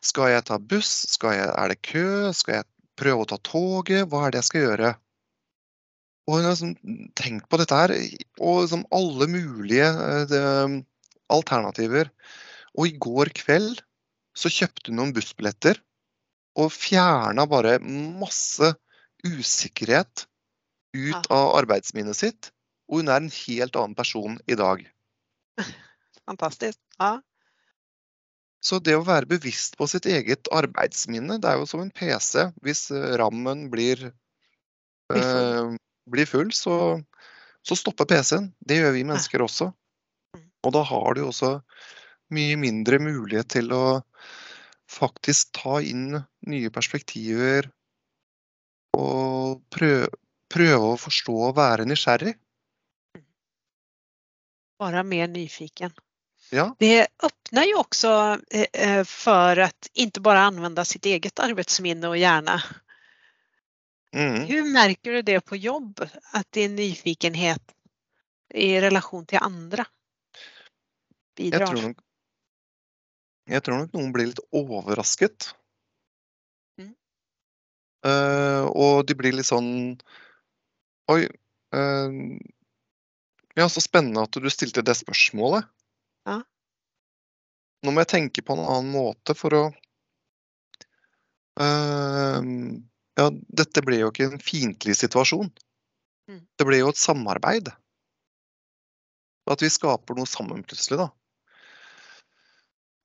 Skal 0.00 0.32
jeg 0.32 0.46
ta 0.48 0.56
buss? 0.58 1.04
Skal 1.12 1.36
jeg, 1.36 1.50
er 1.52 1.68
det 1.68 1.82
kø? 1.84 2.32
Skal 2.32 2.60
jeg 2.60 2.70
prøve 2.96 3.26
å 3.26 3.28
ta 3.28 3.36
toget? 3.44 4.06
Hva 4.08 4.24
er 4.24 4.32
det 4.32 4.40
jeg 4.40 4.48
skal 4.48 4.64
gjøre? 4.64 4.94
Og 6.26 6.38
hun 6.38 6.46
har 6.46 6.56
liksom 6.56 7.12
tenkt 7.14 7.46
på 7.46 7.58
dette 7.60 7.76
her, 7.78 7.92
og 8.40 8.64
liksom 8.64 8.82
alle 8.96 9.28
mulige 9.30 9.86
eh, 9.86 10.24
det, 10.26 10.40
alternativer. 11.30 12.10
Og 12.74 12.88
i 12.88 12.96
går 12.98 13.30
kveld 13.36 13.84
så 14.36 14.52
kjøpte 14.52 14.90
hun 14.90 15.00
noen 15.00 15.14
bussbilletter 15.16 15.80
og 16.60 16.72
fjerna 16.72 17.46
bare 17.48 17.78
masse 17.82 18.74
usikkerhet 19.26 20.26
ut 20.96 21.14
Ja. 21.14 21.22
av 21.30 21.56
arbeidsminnet 21.60 22.16
sitt. 22.16 22.50
Og 22.88 23.00
hun 23.00 23.08
er 23.10 23.20
en 23.20 23.32
helt 23.32 23.76
annen 23.76 23.96
person 23.98 24.38
i 24.46 24.54
dag. 24.54 24.84
Fantastisk. 26.28 26.78
Ja. 27.00 27.18
Så 28.62 28.78
det 28.82 28.96
å 28.96 29.04
være 29.06 29.28
bevisst 29.30 29.76
på 29.78 29.86
sitt 29.90 30.06
eget 30.10 30.48
arbeidsminne, 30.54 31.38
det 31.42 31.50
er 31.50 31.60
jo 31.60 31.66
som 31.68 31.82
en 31.82 31.92
PC. 31.94 32.48
Hvis 32.64 32.90
eh, 32.90 33.16
rammen 33.20 33.68
blir, 33.70 34.08
eh, 35.14 35.76
blir 36.10 36.26
full, 36.26 36.50
så, 36.56 36.98
så 37.62 37.76
stopper 37.78 38.08
PC-en. 38.10 38.48
Det 38.58 38.80
gjør 38.80 38.96
vi 38.96 39.04
mennesker 39.06 39.44
også. 39.44 39.70
Mm. 40.34 40.48
Og 40.66 40.74
da 40.74 40.82
har 40.88 41.14
du 41.14 41.26
også 41.26 41.52
mye 42.34 42.56
mindre 42.58 42.98
mulighet 43.02 43.52
til 43.56 43.72
å 43.74 43.84
faktisk 44.90 45.52
ta 45.58 45.80
inn 45.82 46.16
nye 46.46 46.70
perspektiver 46.74 47.68
og 48.96 49.62
prøve, 49.72 50.10
prøve 50.52 50.92
å 50.94 50.98
forstå 51.00 51.36
og 51.50 51.56
være 51.58 51.86
nysgjerrig. 51.88 52.34
Vara 54.78 55.02
mer 55.02 55.28
nyfiken. 55.28 55.94
Ja. 56.50 56.76
Det 56.78 57.06
öppnar 57.22 57.64
ju 57.64 57.74
också 57.74 58.40
eh, 58.50 58.66
eh, 58.72 59.04
för 59.04 59.56
att 59.56 59.90
inte 59.92 60.20
bara 60.20 60.40
använda 60.40 60.84
sitt 60.84 61.06
eget 61.06 61.38
arbetsminne 61.38 62.08
och 62.08 62.18
hjärna. 62.18 62.62
Mm. 64.12 64.44
Hur 64.44 64.64
märker 64.64 65.12
du 65.12 65.22
det 65.22 65.40
på 65.40 65.56
jobb? 65.56 66.00
Att 66.32 66.46
det 66.50 66.60
er 66.60 66.68
nyfikenhet 66.68 67.62
i 68.54 68.80
relation 68.80 69.26
till 69.26 69.38
andra? 69.38 69.86
Jeg 71.38 71.50
Bidrar. 71.50 71.66
tror, 71.66 71.82
nok, 71.82 71.96
jeg 73.46 73.62
tror 73.62 73.82
nok 73.82 73.94
noen 73.94 74.12
blir 74.14 74.30
litt 74.30 74.42
overrasket. 74.54 75.52
Mm. 76.80 76.92
Uh, 78.06 78.64
og 78.74 79.06
de 79.06 79.16
blir 79.18 79.36
litt 79.36 79.48
sånn 79.48 79.70
Oi. 81.12 81.22
Uh, 81.74 82.34
ja, 83.56 83.68
så 83.70 83.80
spennende 83.80 84.24
at 84.26 84.34
du 84.34 84.48
stilte 84.50 84.82
det 84.84 84.96
spørsmålet. 84.98 85.68
Ja. 86.26 86.40
Nå 87.86 87.94
må 87.94 88.02
jeg 88.02 88.10
tenke 88.10 88.42
på 88.42 88.56
en 88.56 88.64
annen 88.64 88.90
måte 88.90 89.36
for 89.38 89.54
å 89.54 89.62
uh, 91.62 92.42
Ja, 93.16 93.28
dette 93.62 93.84
ble 93.86 94.02
jo 94.02 94.10
ikke 94.10 94.26
en 94.32 94.42
fiendtlig 94.42 94.98
situasjon. 94.98 95.52
Mm. 96.26 96.42
Det 96.58 96.66
ble 96.66 96.82
jo 96.82 96.90
et 96.90 97.00
samarbeid. 97.00 97.70
At 99.46 99.62
vi 99.62 99.70
skaper 99.70 100.18
noe 100.18 100.26
sammen 100.26 100.66
plutselig, 100.66 100.98
da. 101.04 101.08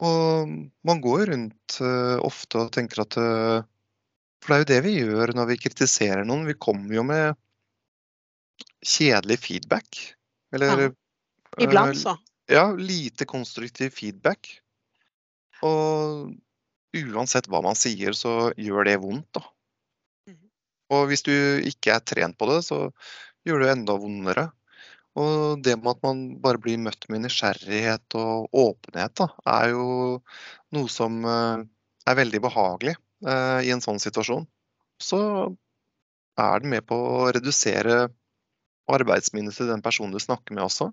Og 0.02 0.50
man 0.88 1.02
går 1.04 1.22
jo 1.22 1.28
rundt 1.32 1.78
eh, 1.86 2.18
ofte 2.26 2.64
og 2.64 2.72
tenker 2.74 3.04
at 3.04 3.18
eh, 3.22 3.68
For 4.42 4.54
det 4.54 4.58
er 4.58 4.64
jo 4.64 4.70
det 4.72 4.82
vi 4.88 4.96
gjør 4.98 5.36
når 5.38 5.52
vi 5.52 5.60
kritiserer 5.62 6.26
noen. 6.26 6.48
Vi 6.50 6.58
kommer 6.58 6.96
jo 6.96 7.04
med 7.06 7.38
kjedelig 8.82 9.38
feedback. 9.44 10.02
Eller 10.54 10.88
Ja. 10.88 10.92
Iblant, 11.60 11.94
eh, 11.94 12.00
så. 12.00 12.16
ja, 12.48 12.72
lite 12.74 13.28
konstruktiv 13.28 13.92
feedback. 13.92 14.48
Og 15.62 16.32
uansett 16.96 17.50
hva 17.52 17.62
man 17.62 17.76
sier, 17.78 18.16
så 18.18 18.54
gjør 18.58 18.88
det 18.88 18.98
vondt, 19.04 19.28
da. 19.38 19.44
Mhm. 20.32 20.48
Og 20.96 21.08
hvis 21.12 21.22
du 21.28 21.34
ikke 21.68 21.94
er 21.94 22.00
trent 22.08 22.38
på 22.40 22.48
det, 22.50 22.64
så 22.66 22.88
gjør 23.46 23.66
det 23.66 23.72
enda 23.76 23.98
vondere. 24.00 24.48
Og 25.20 25.60
det 25.64 25.76
med 25.80 25.92
at 25.92 26.04
man 26.06 26.22
bare 26.44 26.62
blir 26.62 26.80
møtt 26.80 27.08
med 27.12 27.26
nysgjerrighet 27.26 28.16
og 28.16 28.48
åpenhet, 28.56 29.16
da, 29.20 29.28
er 29.60 29.74
jo 29.74 29.86
noe 30.72 30.92
som 30.92 31.20
eh, 31.28 31.66
er 32.08 32.20
veldig 32.22 32.42
behagelig 32.46 32.96
eh, 32.96 33.60
i 33.68 33.74
en 33.76 33.84
sånn 33.84 34.00
situasjon. 34.00 34.48
Så 35.02 35.20
er 36.40 36.64
det 36.64 36.72
med 36.72 36.88
på 36.88 36.96
å 36.96 37.30
redusere 37.36 38.06
arbeidsminnet 38.92 39.56
til 39.56 39.70
den 39.72 39.84
personen 39.84 40.16
du 40.16 40.22
snakker 40.24 40.56
med 40.56 40.66
også. 40.66 40.92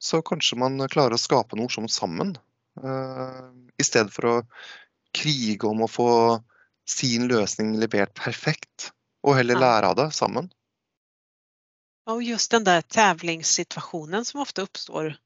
Så 0.00 0.22
kanskje 0.24 0.56
man 0.60 0.80
klarer 0.88 1.16
å 1.16 1.20
skape 1.20 1.58
noe 1.58 1.68
morsomt 1.68 1.92
sammen. 1.92 2.36
eh, 2.80 3.50
I 3.76 3.84
stedet 3.84 4.14
for 4.14 4.30
å 4.30 4.36
krige 5.12 5.68
om 5.68 5.84
å 5.84 5.90
få 5.90 6.10
sin 6.88 7.28
løsning 7.28 7.76
levert 7.78 8.14
perfekt. 8.16 8.94
Og 9.20 9.36
heller 9.36 9.60
lære 9.60 9.92
av 9.92 9.98
det 9.98 10.08
sammen. 10.16 10.48
Och 12.06 12.22
just 12.22 12.50
den 12.50 12.64
där 12.64 12.80
tävlingssituationen 12.80 14.24
som 14.24 14.40
ofta 14.40 14.62
uppstår. 14.62 15.16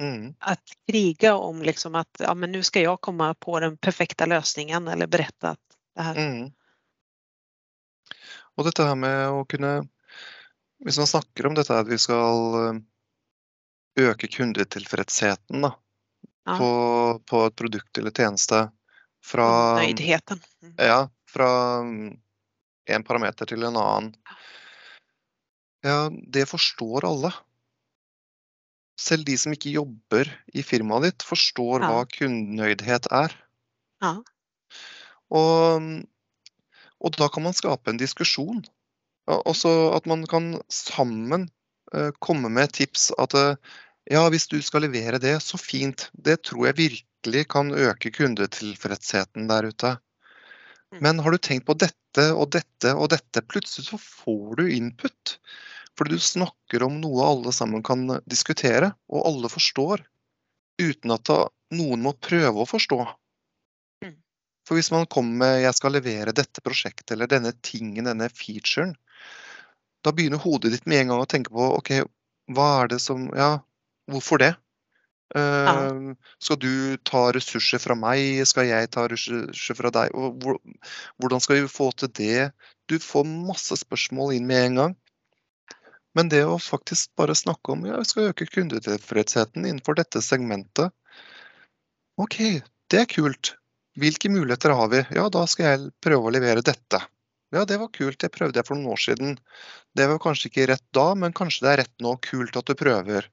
Mm. 0.00 0.34
Att 0.38 0.62
kriga 0.86 1.34
om 1.34 1.62
liksom 1.62 1.94
att 1.94 2.16
ja, 2.18 2.34
men 2.34 2.52
nu 2.52 2.62
ska 2.62 2.80
jag 2.80 3.00
komma 3.00 3.34
på 3.34 3.60
den 3.60 3.76
perfekta 3.78 4.26
lösningen 4.26 4.88
eller 4.88 5.06
berätta 5.06 5.48
att 5.48 5.60
det 5.94 6.02
här. 6.02 6.14
Mm. 6.14 6.52
Og 8.58 8.64
dette 8.66 8.82
her 8.82 8.94
med 8.98 9.28
å 9.30 9.44
kunne 9.46 9.88
hvis 10.84 10.98
man 10.98 11.06
snakker 11.06 11.46
om 11.46 11.54
dette 11.54 11.74
at 11.74 11.88
vi 11.88 11.98
skal 11.98 12.54
eh, 12.58 12.80
øke 14.08 14.26
kundetilfredsheten 14.30 15.62
da, 15.62 15.74
Ja. 16.48 16.58
på, 16.58 17.22
på 17.26 17.46
et 17.46 17.56
produkt 17.56 17.98
eller 17.98 18.10
tjeneste 18.10 18.70
fra. 19.24 19.78
Mm. 20.62 20.74
ja, 20.76 21.08
fra 21.28 21.48
en 22.88 23.04
parameter 23.04 23.46
til 23.46 23.62
en 23.62 23.76
annen, 23.76 24.14
ja, 25.84 26.08
det 26.10 26.48
forstår 26.50 27.06
alle. 27.08 27.32
Selv 28.98 29.24
de 29.28 29.36
som 29.38 29.54
ikke 29.54 29.70
jobber 29.76 30.30
i 30.50 30.64
firmaet 30.66 31.06
ditt, 31.06 31.26
forstår 31.26 31.84
Ja. 31.84 31.90
hva 31.90 32.06
kundenøydhet 32.10 33.06
er. 33.14 33.34
Ja. 34.02 34.14
Og, 35.30 35.86
og 36.98 37.18
da 37.18 37.28
kan 37.28 37.46
man 37.46 37.54
skape 37.54 37.92
en 37.92 38.00
diskusjon. 38.00 38.64
Også 39.28 39.92
at 39.94 40.06
man 40.08 40.24
kan 40.26 40.56
sammen 40.72 41.50
eh, 41.94 42.10
komme 42.18 42.48
med 42.48 42.72
tips 42.72 43.10
at 43.20 43.34
eh, 43.36 43.56
ja, 44.10 44.24
hvis 44.32 44.48
du 44.48 44.56
skal 44.64 44.86
levere 44.86 45.20
det, 45.20 45.36
så 45.44 45.60
fint. 45.60 46.08
Det 46.14 46.40
tror 46.48 46.70
jeg 46.70 46.78
virkelig 46.78 47.48
kan 47.52 47.70
øke 47.70 48.10
kundetilfredsheten 48.10 49.48
der 49.50 49.68
ute. 49.68 49.98
Mm. 50.94 51.02
Men 51.04 51.18
har 51.20 51.30
du 51.30 51.38
tenkt 51.38 51.66
på 51.68 51.76
dette 51.76 52.30
og 52.32 52.48
dette 52.56 52.94
og 52.96 53.10
dette? 53.12 53.44
Plutselig 53.44 53.90
så 53.90 53.98
får 54.00 54.56
du 54.62 54.70
input. 54.72 55.36
Fordi 55.98 56.14
du 56.14 56.22
snakker 56.22 56.84
om 56.86 57.00
noe 57.02 57.26
alle 57.26 57.52
sammen 57.54 57.82
kan 57.82 58.06
diskutere, 58.30 58.92
og 59.10 59.26
alle 59.26 59.50
forstår. 59.50 60.04
Uten 60.78 61.14
at 61.14 61.32
noen 61.74 62.04
må 62.04 62.12
prøve 62.22 62.62
å 62.62 62.68
forstå. 62.68 63.00
Mm. 64.06 64.14
For 64.68 64.78
hvis 64.78 64.92
man 64.94 65.08
kommer 65.10 65.42
med 65.42 65.62
'jeg 65.64 65.74
skal 65.74 65.96
levere 65.98 66.32
dette 66.32 66.62
prosjektet' 66.62 67.12
eller 67.12 67.26
'denne 67.26 67.52
tingen, 67.62 68.04
denne 68.04 68.30
featuren', 68.30 68.94
da 70.04 70.12
begynner 70.12 70.38
hodet 70.38 70.70
ditt 70.70 70.86
med 70.86 71.02
en 71.02 71.08
gang 71.08 71.20
å 71.20 71.26
tenke 71.26 71.50
på 71.50 71.66
'OK, 71.74 72.06
hva 72.54 72.68
er 72.84 72.88
det 72.94 73.00
som 73.00 73.28
Ja, 73.34 73.58
hvorfor 74.08 74.38
det? 74.38 74.54
Eh, 75.36 76.14
skal 76.40 76.56
du 76.56 76.96
ta 77.04 77.32
ressurser 77.32 77.78
fra 77.82 77.94
meg? 77.94 78.46
Skal 78.48 78.70
jeg 78.70 78.90
ta 78.94 79.08
ressurser 79.08 79.76
fra 79.76 79.90
deg? 79.90 80.14
Og 80.14 80.40
hvordan 81.18 81.40
skal 81.40 81.60
vi 81.60 81.68
få 81.68 81.90
til 81.92 82.08
det? 82.08 82.52
Du 82.88 82.98
får 82.98 83.26
masse 83.26 83.76
spørsmål 83.76 84.36
inn 84.38 84.46
med 84.46 84.64
en 84.64 84.80
gang. 84.82 84.96
Men 86.18 86.30
det 86.32 86.40
å 86.50 86.56
faktisk 86.58 87.12
bare 87.18 87.36
snakke 87.38 87.76
om 87.76 87.84
ja, 87.86 88.00
vi 88.00 88.08
skal 88.10 88.32
øke 88.32 88.48
kundetilfredsheten 88.50 89.62
innenfor 89.62 89.94
dette 90.00 90.22
segmentet. 90.24 90.90
OK, 92.18 92.40
det 92.90 93.04
er 93.04 93.10
kult. 93.12 93.52
Hvilke 93.98 94.30
muligheter 94.30 94.74
har 94.74 94.90
vi? 94.90 95.04
Ja, 95.14 95.28
da 95.30 95.44
skal 95.46 95.68
jeg 95.68 95.92
prøve 96.02 96.26
å 96.26 96.32
levere 96.34 96.64
dette. 96.66 97.00
Ja, 97.54 97.62
det 97.64 97.78
var 97.80 97.92
kult. 97.94 98.18
Det 98.20 98.32
prøvde 98.34 98.58
jeg 98.58 98.66
for 98.66 98.76
noen 98.76 98.92
år 98.96 99.02
siden. 99.02 99.36
Det 99.96 100.08
var 100.10 100.18
kanskje 100.22 100.50
ikke 100.50 100.66
rett 100.72 100.84
da, 100.94 101.12
men 101.14 101.34
kanskje 101.36 101.64
det 101.64 101.70
er 101.70 101.80
rett 101.84 101.94
nå. 102.02 102.16
Kult 102.26 102.58
at 102.58 102.66
du 102.66 102.74
prøver. 102.78 103.28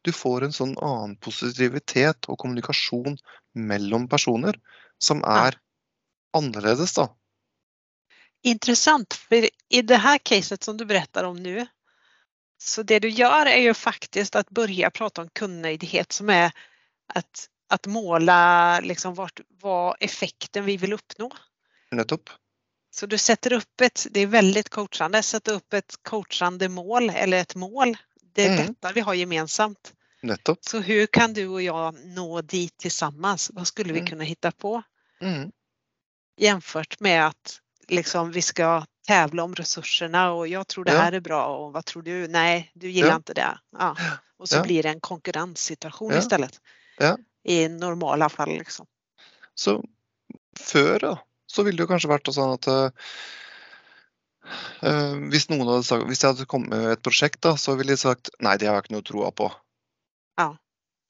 Du 0.00 0.10
får 0.16 0.46
en 0.46 0.56
sånn 0.56 0.72
annen 0.80 1.18
positivitet 1.20 2.28
og 2.32 2.40
kommunikasjon 2.40 3.18
mellom 3.52 4.08
personer 4.08 4.56
som 4.96 5.20
Ja. 5.20 5.48
er 5.48 5.60
annerledes, 6.32 6.94
da. 6.96 7.08
Intressant, 8.42 9.14
för 9.14 9.48
i 9.68 9.82
det 9.82 9.96
här 9.96 10.18
caset 10.18 10.64
som 10.64 10.76
du 10.76 10.84
berättar 10.84 11.24
om 11.24 11.36
nu, 11.36 11.66
så 12.62 12.82
det 12.82 12.98
du 13.02 13.08
gjør, 13.08 13.46
er 13.48 13.62
jo 13.64 13.74
faktisk 13.74 14.36
å 14.36 14.42
begynne 14.50 14.90
å 14.90 14.94
prate 14.94 15.22
om 15.24 15.30
kundnöjdhet 15.34 16.12
som 16.12 16.30
er 16.30 16.52
at 17.14 17.48
att 17.70 17.86
måla 17.86 18.80
liksom 18.80 19.14
vart, 19.14 19.40
vad 19.62 19.96
effekten 20.00 20.64
vi 20.64 20.76
vil 20.76 20.94
oppnå. 20.94 21.30
Nettopp. 21.90 22.30
Så 22.90 23.06
du 23.06 23.18
setter 23.18 23.54
opp 23.56 23.82
et 23.82 24.06
det 24.10 24.24
er 24.24 24.26
veldig 24.32 24.64
coachende, 24.70 25.22
sätta 25.22 25.54
opp 25.54 25.74
et 25.78 25.94
coachende 26.02 26.68
mål 26.68 27.10
eller 27.10 27.44
et 27.44 27.54
mål. 27.54 27.94
Det 28.34 28.44
er 28.44 28.56
Mm. 28.56 28.66
dette 28.66 28.92
vi 28.94 29.00
har 29.00 29.14
gemensamt. 29.14 29.92
Nettopp. 30.22 30.58
Så 30.66 30.80
hvordan 30.82 31.06
kan 31.12 31.32
du 31.32 31.46
og 31.46 31.62
jeg 31.62 31.92
nå 32.16 32.40
dit 32.42 32.92
sammen? 32.92 33.36
Hva 33.38 33.64
skulle 33.64 33.92
vi 33.92 34.00
Mm. 34.00 34.06
kunne 34.06 34.24
hitta 34.24 34.50
på? 34.52 34.82
Mm. 35.22 35.52
jämfört 36.36 37.00
med 37.00 37.26
att 37.26 37.60
liksom 37.90 38.32
vi 38.32 38.42
ska 38.42 38.84
tävla 39.06 39.42
om 39.42 39.54
resurserna 39.54 40.32
och 40.32 40.48
jag 40.48 40.66
tror 40.66 40.84
det 40.84 40.90
här 40.90 41.12
är 41.12 41.20
bra 41.20 41.46
och 41.46 41.72
vad 41.72 41.84
tror 41.84 42.02
du? 42.02 42.28
Nej, 42.28 42.70
du 42.74 42.90
gillar 42.90 43.16
inte 43.16 43.34
det. 43.34 43.58
Ja. 43.78 43.96
Och 44.38 44.48
så 44.48 44.62
blir 44.62 44.82
det 44.82 44.88
en 44.88 45.00
konkurrenssituation 45.00 46.12
istället. 46.12 46.60
Ja. 46.98 47.18
I 47.44 47.68
normala 47.68 48.28
fall. 48.28 48.48
Liksom. 48.48 48.86
Så 49.54 49.84
før 50.60 50.98
da, 50.98 51.18
så 51.46 51.62
ville 51.62 51.76
det 51.76 51.84
jo 51.84 51.90
kanskje 51.90 52.10
vært 52.10 52.30
sånn 52.34 52.54
at 52.54 52.68
eh, 52.70 52.90
hvis, 55.30 55.48
noen 55.50 55.68
hadde 55.68 55.86
sagt, 55.86 56.06
hvis 56.08 56.22
jeg 56.24 56.32
hadde 56.32 56.48
kommet 56.50 56.72
med 56.72 56.92
et 56.94 57.02
prosjekt, 57.04 57.40
da, 57.44 57.56
så 57.60 57.76
ville 57.78 57.92
de 57.92 58.00
sagt 58.00 58.32
nei, 58.40 58.56
det 58.60 58.68
har 58.68 58.78
jeg 58.78 58.86
ikke 58.86 58.96
noe 58.96 59.06
troa 59.06 59.30
på. 59.36 59.50
Ja. 60.40 60.50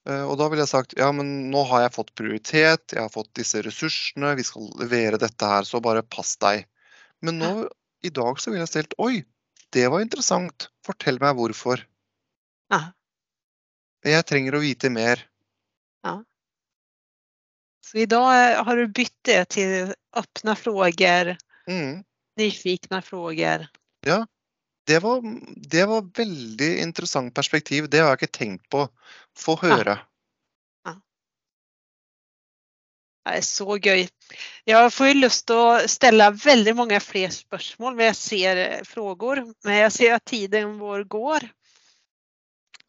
Eh, 0.08 0.22
og 0.24 0.38
da 0.40 0.46
ville 0.48 0.64
jeg 0.64 0.72
sagt 0.72 0.94
ja, 0.98 1.10
men 1.12 1.50
nå 1.52 1.64
har 1.68 1.84
jeg 1.84 1.94
fått 1.98 2.14
prioritet, 2.18 2.94
jeg 2.94 3.02
har 3.02 3.12
fått 3.12 3.32
disse 3.36 3.60
ressursene, 3.64 4.32
vi 4.38 4.46
skal 4.46 4.70
levere 4.80 5.20
dette 5.20 5.50
her, 5.50 5.66
så 5.68 5.82
bare 5.84 6.02
pass 6.06 6.36
deg. 6.40 6.64
Men 7.20 7.40
nå, 7.42 7.50
i 8.02 8.12
dag 8.16 8.40
så 8.40 8.50
ville 8.50 8.64
jeg 8.64 8.72
stilt 8.72 8.96
oi, 9.02 9.20
det 9.76 9.86
var 9.92 10.00
interessant, 10.02 10.70
fortell 10.86 11.20
meg 11.20 11.36
hvorfor. 11.36 11.82
Ja. 12.72 12.80
Jeg 14.06 14.24
trenger 14.24 14.56
å 14.56 14.62
vite 14.64 14.88
mer. 14.90 15.20
Ja. 16.06 16.16
Så 17.84 18.00
i 18.00 18.08
dag 18.08 18.64
har 18.64 18.76
du 18.80 18.86
bytt 18.88 19.16
det 19.28 19.42
åpne 20.16 20.56
spørsmål, 20.56 20.94
frågor, 20.96 21.36
Mm. 21.68 22.00
spørsmål. 22.40 23.02
frågor. 23.04 23.68
Det 24.90 24.98
var, 25.05 25.22
det 25.74 25.85
var 25.87 26.07
veldig 26.18 26.70
interessant 26.83 27.35
perspektiv. 27.37 27.87
Det 27.90 28.03
har 28.03 28.14
jeg 28.14 28.22
ikke 28.24 28.38
tenkt 28.40 28.64
på. 28.72 28.88
Få 29.38 29.55
høre. 29.62 30.00
Det 33.20 33.37
er 33.37 33.44
så 33.44 33.76
gøy. 33.76 34.07
Jeg 34.66 34.92
får 34.96 35.11
jo 35.11 35.16
lyst 35.20 35.44
til 35.46 35.59
å 35.61 35.88
stille 35.92 36.26
veldig 36.40 36.72
mange 36.79 36.98
flere 37.05 37.31
spørsmål 37.35 37.94
når 37.94 38.07
jeg 38.09 38.16
ser 38.18 38.61
spørsmål, 38.64 38.85
frågor. 38.88 39.42
Men 39.66 39.76
jeg 39.85 39.92
ser 39.94 40.14
at 40.16 40.24
tiden 40.26 40.79
vår 40.81 41.05
går. 41.12 41.46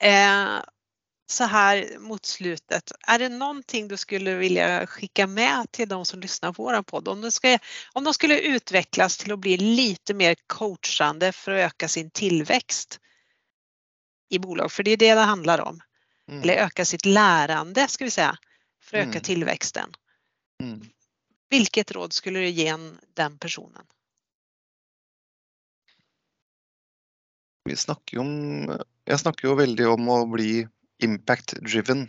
Eh, 0.02 0.56
så 1.32 1.44
här 1.44 2.00
mot 2.00 2.26
slutet. 2.26 2.92
Är 3.08 3.20
det 3.20 3.30
någonting 3.30 3.88
du 3.88 3.98
skulle 3.98 4.36
vilja 4.36 4.88
skicka 4.88 5.28
med 5.28 5.72
till 5.72 5.90
de 5.90 6.06
som 6.06 6.20
lyssnar 6.20 6.54
på 6.54 6.64
vår 6.64 6.82
podd? 6.84 7.08
Om 7.08 7.22
de, 7.22 7.32
ska, 7.32 7.58
om 7.94 8.04
de 8.04 8.14
skulle 8.14 8.40
utvecklas 8.40 9.18
till 9.18 9.32
att 9.32 9.40
bli 9.40 9.58
lite 9.58 10.14
mer 10.14 10.36
coachande 10.48 11.32
för 11.32 11.52
att 11.52 11.60
öka 11.60 11.88
sin 11.88 12.12
tillväxt 12.12 13.00
i 14.30 14.40
bolag. 14.40 14.72
För 14.72 14.84
det 14.84 14.92
är 14.92 14.98
det 14.98 15.14
det 15.14 15.22
handlar 15.22 15.62
om. 15.62 15.82
Mm. 16.28 16.42
Eller 16.42 16.54
öka 16.54 16.86
sitt 16.86 17.06
lärande 17.06 17.88
ska 17.88 18.06
vi 18.06 18.12
säga. 18.12 18.38
För 18.84 18.98
att 18.98 19.02
öka 19.02 19.10
Mm. 19.10 19.24
tillväxten. 19.24 19.94
Mm. 20.64 20.82
Vilket 21.50 21.92
råd 21.92 22.14
skulle 22.14 22.40
du 22.40 22.48
ge 22.48 22.76
den 23.14 23.38
personen? 23.38 23.86
Vi 27.64 27.76
snakker 27.76 28.18
jo 28.18 28.22
om 28.22 28.80
Jeg 29.06 29.20
snakker 29.20 29.48
jo 29.48 29.56
veldig 29.56 29.88
om 29.90 30.10
å 30.10 30.26
bli 30.26 30.68
impact 31.04 31.56
driven. 31.62 32.08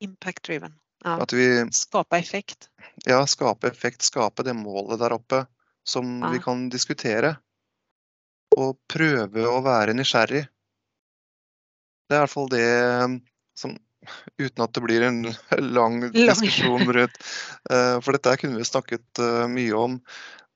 Impact 0.00 0.44
driven. 0.48 0.76
Ja. 1.04 1.16
At 1.22 1.32
vi 1.32 1.46
skape 1.72 2.18
effekt. 2.18 2.68
ja, 3.08 3.22
skape 3.26 3.68
effekt, 3.68 4.02
skape 4.04 4.44
det 4.44 4.54
målet 4.56 5.00
der 5.00 5.14
oppe 5.16 5.46
som 5.84 6.20
vi 6.32 6.40
kan 6.44 6.68
diskutere. 6.72 7.36
Og 8.56 8.76
prøve 8.90 9.46
å 9.48 9.60
være 9.64 9.94
nysgjerrig. 9.96 10.42
Det 12.10 12.16
er 12.16 12.18
i 12.18 12.24
hvert 12.24 12.34
fall 12.34 12.50
det 12.50 12.66
som 13.58 13.78
Uten 14.40 14.64
at 14.64 14.72
det 14.72 14.80
blir 14.80 15.02
en 15.04 15.18
lang 15.76 16.00
diskusjon 16.14 16.88
rundt 16.88 17.16
eh, 17.72 17.96
For 18.00 18.16
dette 18.16 18.36
kunne 18.40 18.60
vi 18.60 18.64
snakket 18.64 19.20
eh, 19.20 19.46
mye 19.52 19.76
om. 19.76 19.98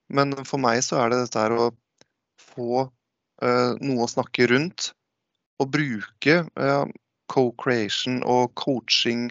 Men 0.08 0.32
for 0.48 0.62
meg 0.62 0.80
så 0.86 1.02
er 1.02 1.12
det 1.12 1.22
dette 1.24 1.42
her 1.42 1.56
å 1.56 1.66
få 2.40 2.86
eh, 3.44 3.72
noe 3.84 4.06
å 4.06 4.10
snakke 4.10 4.48
rundt. 4.52 4.92
Og 5.60 5.70
bruke 5.70 6.38
co-creation 7.32 8.22
og 8.22 8.54
coaching 8.54 9.30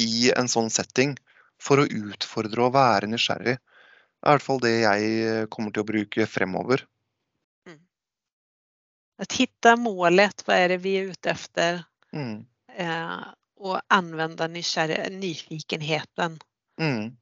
i 0.00 0.30
en 0.36 0.48
sånn 0.48 0.70
setting 0.70 1.16
for 1.62 1.82
å 1.82 1.88
utfordre 1.88 2.68
og 2.68 2.76
være 2.76 3.10
nysgjerrig. 3.10 3.56
Det 3.58 4.26
er 4.26 4.30
i 4.30 4.36
hvert 4.36 4.46
fall 4.46 4.62
det 4.62 4.74
jeg 4.74 5.10
eh, 5.24 5.46
kommer 5.50 5.74
til 5.74 5.82
å 5.82 5.90
bruke 5.90 6.26
fremover. 6.26 6.86
Att 9.18 9.32
hitta 9.32 9.76
målet, 9.76 10.44
hva 10.46 10.54
er 10.54 10.68
det 10.68 10.76
vi 10.84 10.92
er 10.94 11.08
ute 11.10 11.30
efter? 11.30 11.80
Mm. 12.14 12.46
Eh, 12.76 13.18
använda 13.88 14.46
nykär, 14.46 15.10
nyfikenheten 15.10 16.38
Mm. 16.80 17.16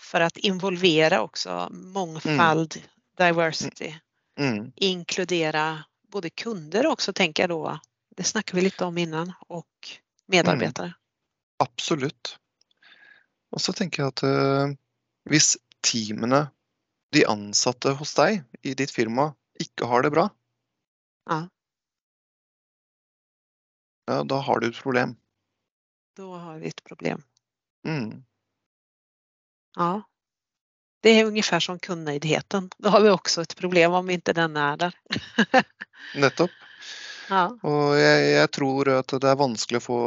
för 0.00 0.20
att 0.20 0.36
involvera 0.36 1.22
också 1.22 1.68
mångfald, 1.70 2.82
diversity. 3.16 3.94
Mm. 4.38 4.72
Inkludera 4.76 5.84
både 6.08 6.30
kunder 6.30 6.86
også, 6.86 7.12
tenker 7.12 7.42
jeg 7.42 7.50
då. 7.50 7.78
Det 8.16 8.24
snackade 8.24 8.56
vi 8.56 8.62
lite 8.62 8.84
om 8.84 8.98
innan 8.98 9.32
och 9.48 9.88
medarbetare. 10.26 10.94
Absolutt. 11.58 12.38
Og 13.52 13.60
så 13.60 13.72
tenker 13.72 14.02
jeg 14.02 14.12
at 14.12 14.22
uh, 14.24 14.72
hvis 15.30 15.56
teamene, 15.84 16.46
de 17.14 17.22
ansatte 17.28 17.92
hos 17.96 18.14
deg 18.18 18.42
i 18.66 18.74
ditt 18.76 18.90
firma, 18.92 19.30
ikke 19.62 19.88
har 19.88 20.02
det 20.04 20.10
bra, 20.16 20.28
Ja. 21.30 21.48
ja, 24.06 24.22
da 24.24 24.40
har 24.40 24.60
du 24.60 24.68
et 24.68 24.82
problem. 24.82 25.16
Da 26.16 26.26
har 26.38 26.58
vi 26.58 26.68
et 26.68 26.84
problem. 26.84 27.22
Mm. 27.86 28.24
Ja. 29.76 30.02
Det 31.02 31.10
er 31.10 31.24
ungefär 31.24 31.60
som 31.60 31.78
kundnöjdheten. 31.78 32.70
Da 32.78 32.90
har 32.90 33.00
vi 33.00 33.10
også 33.10 33.40
et 33.42 33.56
problem 33.56 33.92
om 33.92 34.10
ikke 34.10 34.32
den 34.32 34.56
er 34.56 34.76
der. 34.76 34.94
Nettopp. 36.14 36.50
Ja. 37.30 37.44
Og 37.66 37.96
jeg, 37.98 38.30
jeg 38.36 38.52
tror 38.54 38.92
at 38.98 39.16
det 39.22 39.30
er 39.30 39.42
vanskelig 39.42 39.82
å 39.82 39.86
få 39.86 40.00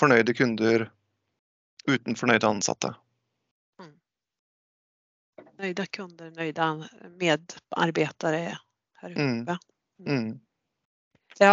fornøyde 0.00 0.34
kunder 0.36 0.88
uten 1.88 2.18
fornøyde 2.18 2.48
ansatte. 2.48 2.94
Nøyde 5.62 5.84
kunder, 5.94 6.30
nøyde 6.34 6.68
medarbetare 7.20 8.56
oppe. 9.02 9.14
Mm. 9.14 10.08
Mm. 10.08 10.40
Ja, 11.38 11.52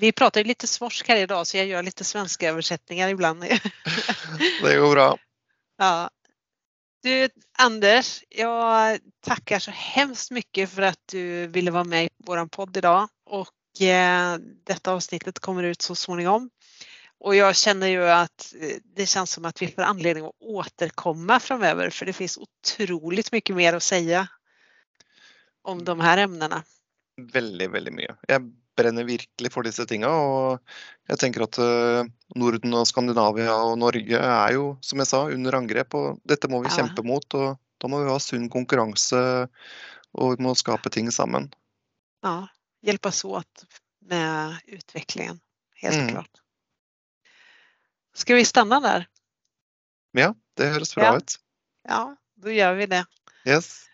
vi 0.00 0.10
prater 0.12 0.44
litt 0.44 0.64
svorsk 0.68 1.08
her 1.08 1.22
i 1.22 1.28
dag, 1.30 1.44
så 1.46 1.60
jeg 1.60 1.70
gjør 1.70 1.86
litt 1.86 2.02
svenske 2.06 2.50
oversetninger 2.50 3.14
ibland. 3.14 3.46
Det 4.64 4.74
går 4.80 4.90
bra. 4.96 5.08
ja. 5.82 5.94
Du 7.04 7.12
Anders, 7.60 8.22
jeg 8.32 9.00
takker 9.22 9.60
så 9.60 9.72
hemskt 9.76 10.32
mye 10.32 10.64
for 10.66 10.88
at 10.88 11.00
du 11.12 11.44
ville 11.52 11.72
være 11.74 11.90
med 11.90 12.06
i 12.06 12.12
vår 12.24 12.46
podd 12.48 12.78
i 12.80 12.80
eh, 12.80 13.10
detta 14.64 14.92
avsnittet 14.92 15.38
kommer 15.38 15.62
ut 15.62 15.82
så 15.82 15.94
småningom. 15.94 16.50
Och 17.18 17.36
jag 17.36 17.56
känner 17.56 17.86
ju 17.86 18.04
att 18.08 18.54
eh, 18.60 18.76
det 18.96 19.06
känns 19.06 19.30
som 19.30 19.44
att 19.44 19.62
vi 19.62 19.68
får 19.68 19.82
anledning 19.82 20.24
att 20.24 20.32
återkomma 20.40 21.40
framöver 21.40 21.90
för 21.90 22.06
det 22.06 22.12
finns 22.12 22.38
otroligt 22.38 23.32
mycket 23.32 23.56
mer 23.56 23.72
att 23.72 23.82
säga 23.82 24.28
om 25.62 25.84
de 25.84 26.00
här 26.00 26.18
ämnena. 26.18 26.62
Veldig, 27.32 27.70
veldig 27.70 27.92
mye. 27.92 28.14
Jeg 28.28 28.42
brenner 28.76 29.04
virkelig 29.06 29.52
for 29.54 29.62
disse 29.62 29.86
tinga. 29.86 30.08
Og 30.10 30.58
jeg 31.08 31.18
tenker 31.22 31.44
at 31.46 31.58
eh, 31.62 32.08
Norden 32.36 32.74
og 32.74 32.88
Skandinavia 32.90 33.54
og 33.54 33.78
Norge 33.78 34.18
er 34.18 34.56
jo, 34.56 34.64
som 34.82 34.98
jeg 34.98 35.06
sa, 35.08 35.20
under 35.30 35.54
angrep. 35.56 35.94
Og 35.94 36.18
dette 36.26 36.50
må 36.50 36.60
vi 36.64 36.68
Ja. 36.72 36.80
kjempe 36.82 37.06
mot. 37.06 37.24
Og 37.38 37.54
da 37.80 37.88
må 37.88 38.02
vi 38.02 38.10
ha 38.10 38.18
sunn 38.18 38.50
konkurranse 38.50 39.48
og 40.14 40.36
vi 40.36 40.42
må 40.44 40.54
skape 40.58 40.90
ting 40.90 41.08
sammen. 41.14 41.48
Ja, 42.24 42.48
hjälpas 42.84 43.24
åt 43.24 43.64
med 44.00 44.56
utvecklingen, 44.66 45.40
helt 45.74 45.94
Mm. 45.96 46.08
klart. 46.08 46.30
Ska 48.14 48.34
vi 48.34 48.44
stanna 48.44 48.80
där? 48.80 49.08
Ja, 50.12 50.34
det 50.54 50.66
høres 50.66 50.94
bra 50.94 51.04
Ja. 51.04 51.16
ut. 51.16 51.36
Ja, 51.88 52.16
då 52.34 52.50
gör 52.50 52.74
vi 52.74 52.86
det. 52.86 53.06
Yes. 53.44 53.84